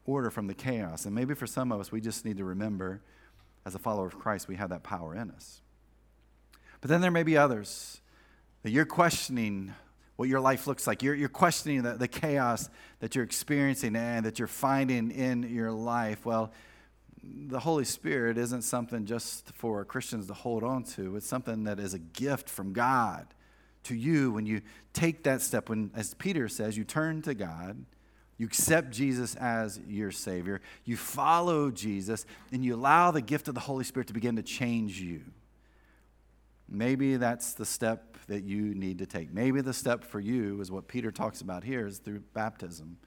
Order 0.05 0.29
from 0.29 0.47
the 0.47 0.53
chaos. 0.53 1.05
And 1.05 1.15
maybe 1.15 1.33
for 1.33 1.47
some 1.47 1.71
of 1.71 1.79
us, 1.79 1.93
we 1.93 2.01
just 2.01 2.25
need 2.25 2.35
to 2.37 2.43
remember, 2.43 3.01
as 3.65 3.73
a 3.73 3.79
follower 3.79 4.07
of 4.07 4.19
Christ, 4.19 4.49
we 4.49 4.57
have 4.57 4.71
that 4.71 4.83
power 4.83 5.15
in 5.15 5.31
us. 5.31 5.61
But 6.81 6.89
then 6.89 6.99
there 6.99 7.09
may 7.09 7.23
be 7.23 7.37
others 7.37 8.01
that 8.63 8.71
you're 8.71 8.83
questioning 8.83 9.73
what 10.17 10.27
your 10.27 10.41
life 10.41 10.67
looks 10.67 10.85
like. 10.87 11.01
You're, 11.01 11.15
you're 11.15 11.29
questioning 11.29 11.83
the, 11.83 11.93
the 11.93 12.09
chaos 12.09 12.69
that 12.99 13.15
you're 13.15 13.23
experiencing 13.23 13.95
and 13.95 14.25
that 14.25 14.39
you're 14.39 14.49
finding 14.49 15.09
in 15.09 15.43
your 15.43 15.71
life. 15.71 16.25
Well, 16.25 16.51
the 17.23 17.59
Holy 17.59 17.85
Spirit 17.85 18.37
isn't 18.37 18.63
something 18.63 19.05
just 19.05 19.51
for 19.53 19.85
Christians 19.85 20.27
to 20.27 20.33
hold 20.33 20.63
on 20.63 20.83
to. 20.83 21.15
It's 21.15 21.27
something 21.27 21.65
that 21.65 21.79
is 21.79 21.93
a 21.93 21.99
gift 21.99 22.49
from 22.49 22.73
God 22.73 23.27
to 23.83 23.95
you 23.95 24.31
when 24.31 24.45
you 24.45 24.61
take 24.93 25.23
that 25.23 25.41
step. 25.41 25.69
When, 25.69 25.91
as 25.95 26.13
Peter 26.15 26.47
says, 26.47 26.77
you 26.77 26.83
turn 26.83 27.21
to 27.23 27.33
God, 27.33 27.85
you 28.37 28.47
accept 28.47 28.91
Jesus 28.91 29.35
as 29.35 29.79
your 29.87 30.11
Savior, 30.11 30.61
you 30.83 30.97
follow 30.97 31.69
Jesus, 31.69 32.25
and 32.51 32.65
you 32.65 32.73
allow 32.73 33.11
the 33.11 33.21
gift 33.21 33.47
of 33.47 33.53
the 33.53 33.61
Holy 33.61 33.83
Spirit 33.83 34.07
to 34.07 34.13
begin 34.13 34.35
to 34.37 34.43
change 34.43 34.99
you. 34.99 35.21
Maybe 36.67 37.17
that's 37.17 37.53
the 37.53 37.65
step 37.65 38.17
that 38.27 38.43
you 38.43 38.73
need 38.73 38.97
to 38.99 39.05
take. 39.05 39.31
Maybe 39.31 39.61
the 39.61 39.73
step 39.73 40.03
for 40.03 40.19
you 40.19 40.59
is 40.61 40.71
what 40.71 40.87
Peter 40.87 41.11
talks 41.11 41.41
about 41.41 41.63
here 41.63 41.85
is 41.85 41.99
through 41.99 42.23
baptism. 42.33 42.97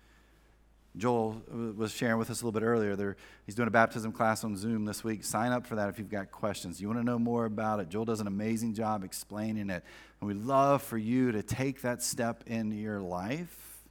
Joel 0.96 1.42
uh, 1.52 1.72
was 1.72 1.92
sharing 1.92 2.18
with 2.18 2.30
us 2.30 2.40
a 2.40 2.44
little 2.44 2.58
bit 2.58 2.64
earlier. 2.64 2.94
There, 2.94 3.16
he's 3.46 3.56
doing 3.56 3.66
a 3.66 3.72
baptism 3.72 4.12
class 4.12 4.44
on 4.44 4.56
Zoom 4.56 4.84
this 4.84 5.02
week. 5.02 5.24
Sign 5.24 5.50
up 5.50 5.66
for 5.66 5.74
that 5.74 5.88
if 5.88 5.98
you've 5.98 6.08
got 6.10 6.30
questions. 6.30 6.80
You 6.80 6.86
want 6.86 7.00
to 7.00 7.04
know 7.04 7.18
more 7.18 7.46
about 7.46 7.80
it? 7.80 7.88
Joel 7.88 8.04
does 8.04 8.20
an 8.20 8.28
amazing 8.28 8.74
job 8.74 9.02
explaining 9.02 9.70
it. 9.70 9.82
And 10.20 10.28
we'd 10.28 10.44
love 10.44 10.82
for 10.82 10.96
you 10.96 11.32
to 11.32 11.42
take 11.42 11.82
that 11.82 12.02
step 12.02 12.44
into 12.46 12.76
your 12.76 13.00
life 13.00 13.82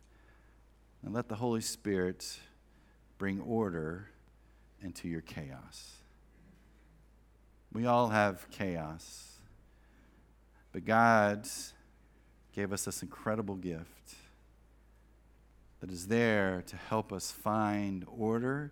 and 1.03 1.13
let 1.13 1.27
the 1.27 1.35
Holy 1.35 1.61
Spirit 1.61 2.39
bring 3.17 3.41
order 3.41 4.07
into 4.81 5.09
your 5.09 5.21
chaos. 5.21 5.91
We 7.73 7.85
all 7.85 8.09
have 8.09 8.49
chaos, 8.51 9.39
but 10.71 10.85
God 10.85 11.47
gave 12.55 12.71
us 12.71 12.85
this 12.85 13.01
incredible 13.01 13.55
gift 13.55 14.15
that 15.83 15.91
is 15.91 16.07
there 16.07 16.63
to 16.65 16.77
help 16.77 17.11
us 17.11 17.29
find 17.29 18.05
order 18.07 18.71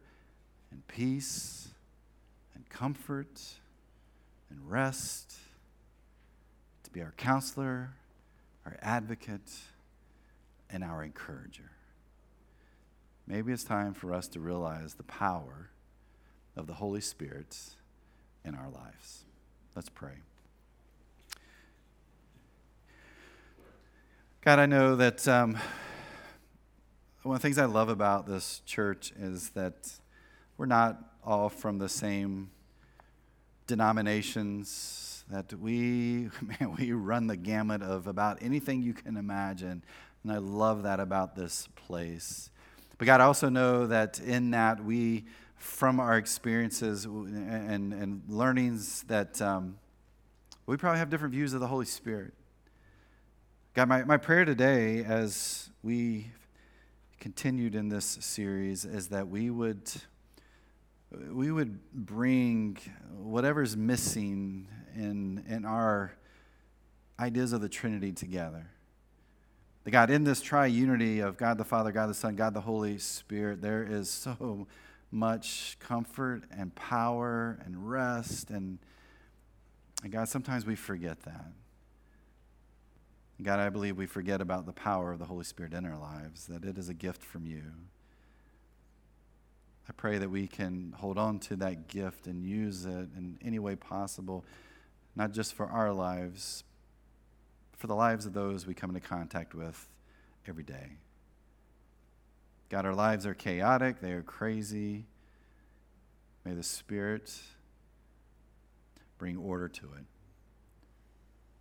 and 0.71 0.87
peace 0.87 1.67
and 2.55 2.69
comfort 2.69 3.41
and 4.49 4.71
rest, 4.71 5.35
to 6.85 6.89
be 6.91 7.01
our 7.01 7.13
counselor, 7.17 7.89
our 8.65 8.77
advocate, 8.81 9.51
and 10.69 10.85
our 10.85 11.03
encourager. 11.03 11.71
Maybe 13.27 13.51
it's 13.51 13.65
time 13.65 13.93
for 13.93 14.13
us 14.13 14.29
to 14.29 14.39
realize 14.39 14.93
the 14.93 15.03
power 15.03 15.69
of 16.55 16.65
the 16.65 16.75
Holy 16.75 17.01
Spirit 17.01 17.57
in 18.45 18.55
our 18.55 18.69
lives. 18.69 19.25
Let's 19.75 19.89
pray. 19.89 20.15
God, 24.45 24.59
I 24.59 24.65
know 24.65 24.95
that. 24.95 25.27
Um, 25.27 25.57
one 27.23 27.35
of 27.35 27.41
the 27.41 27.45
things 27.45 27.59
I 27.59 27.65
love 27.65 27.89
about 27.89 28.25
this 28.25 28.61
church 28.65 29.13
is 29.19 29.51
that 29.51 29.91
we're 30.57 30.65
not 30.65 30.97
all 31.23 31.49
from 31.49 31.77
the 31.77 31.87
same 31.87 32.49
denominations, 33.67 35.23
that 35.29 35.53
we, 35.53 36.29
man, 36.41 36.75
we 36.79 36.93
run 36.93 37.27
the 37.27 37.37
gamut 37.37 37.83
of 37.83 38.07
about 38.07 38.39
anything 38.41 38.81
you 38.81 38.93
can 38.93 39.17
imagine. 39.17 39.83
And 40.23 40.31
I 40.31 40.37
love 40.37 40.81
that 40.83 40.99
about 40.99 41.35
this 41.35 41.67
place. 41.75 42.49
But 42.97 43.05
God, 43.05 43.21
I 43.21 43.25
also 43.25 43.49
know 43.49 43.85
that 43.85 44.19
in 44.19 44.51
that 44.51 44.83
we, 44.83 45.25
from 45.57 45.99
our 45.99 46.17
experiences 46.17 47.05
and, 47.05 47.93
and 47.93 48.23
learnings, 48.29 49.03
that 49.03 49.39
um, 49.43 49.77
we 50.65 50.75
probably 50.75 50.97
have 50.97 51.11
different 51.11 51.33
views 51.33 51.53
of 51.53 51.59
the 51.59 51.67
Holy 51.67 51.85
Spirit. 51.85 52.33
God, 53.75 53.87
my, 53.87 54.03
my 54.05 54.17
prayer 54.17 54.43
today 54.43 55.03
as 55.03 55.69
we 55.83 56.31
continued 57.21 57.75
in 57.75 57.87
this 57.87 58.17
series 58.19 58.83
is 58.83 59.09
that 59.09 59.27
we 59.27 59.51
would 59.51 59.79
we 61.29 61.51
would 61.51 61.77
bring 61.93 62.75
whatever's 63.15 63.77
missing 63.77 64.67
in 64.95 65.43
in 65.47 65.63
our 65.63 66.13
ideas 67.19 67.53
of 67.53 67.61
the 67.61 67.69
Trinity 67.69 68.11
together. 68.11 68.65
The 69.83 69.91
God 69.91 70.09
in 70.09 70.23
this 70.23 70.41
triunity 70.41 71.23
of 71.23 71.37
God 71.37 71.59
the 71.59 71.63
Father, 71.63 71.91
God 71.91 72.07
the 72.07 72.15
Son, 72.15 72.35
God 72.35 72.55
the 72.55 72.61
Holy 72.61 72.97
Spirit, 72.97 73.61
there 73.61 73.83
is 73.83 74.09
so 74.09 74.65
much 75.11 75.77
comfort 75.79 76.45
and 76.49 76.73
power 76.73 77.59
and 77.63 77.87
rest 77.87 78.49
and, 78.49 78.79
and 80.01 80.11
God, 80.11 80.27
sometimes 80.27 80.65
we 80.65 80.75
forget 80.75 81.21
that. 81.23 81.51
God, 83.43 83.59
I 83.59 83.69
believe 83.69 83.97
we 83.97 84.05
forget 84.05 84.39
about 84.39 84.67
the 84.67 84.73
power 84.73 85.11
of 85.11 85.19
the 85.19 85.25
Holy 85.25 85.43
Spirit 85.43 85.73
in 85.73 85.85
our 85.85 85.97
lives, 85.97 86.45
that 86.45 86.63
it 86.63 86.77
is 86.77 86.89
a 86.89 86.93
gift 86.93 87.23
from 87.23 87.47
you. 87.47 87.63
I 89.89 89.93
pray 89.93 90.19
that 90.19 90.29
we 90.29 90.47
can 90.47 90.93
hold 90.97 91.17
on 91.17 91.39
to 91.39 91.55
that 91.55 91.87
gift 91.87 92.27
and 92.27 92.43
use 92.43 92.85
it 92.85 93.09
in 93.17 93.39
any 93.43 93.57
way 93.57 93.75
possible, 93.75 94.45
not 95.15 95.31
just 95.31 95.55
for 95.55 95.65
our 95.65 95.91
lives, 95.91 96.63
for 97.77 97.87
the 97.87 97.95
lives 97.95 98.27
of 98.27 98.33
those 98.33 98.67
we 98.67 98.75
come 98.75 98.91
into 98.91 99.05
contact 99.05 99.55
with 99.55 99.87
every 100.47 100.63
day. 100.63 100.97
God, 102.69 102.85
our 102.85 102.93
lives 102.93 103.25
are 103.25 103.33
chaotic, 103.33 104.01
they 104.01 104.11
are 104.11 104.21
crazy. 104.21 105.05
May 106.45 106.53
the 106.53 106.63
Spirit 106.63 107.33
bring 109.17 109.35
order 109.35 109.67
to 109.67 109.85
it, 109.97 110.05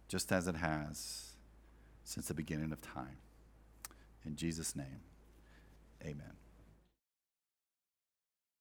just 0.09 0.31
as 0.31 0.47
it 0.47 0.57
has 0.57 1.30
since 2.11 2.27
the 2.27 2.35
beginning 2.35 2.73
of 2.73 2.81
time. 2.81 3.19
In 4.27 4.35
Jesus' 4.35 4.75
name, 4.75 5.01
amen. 6.03 6.40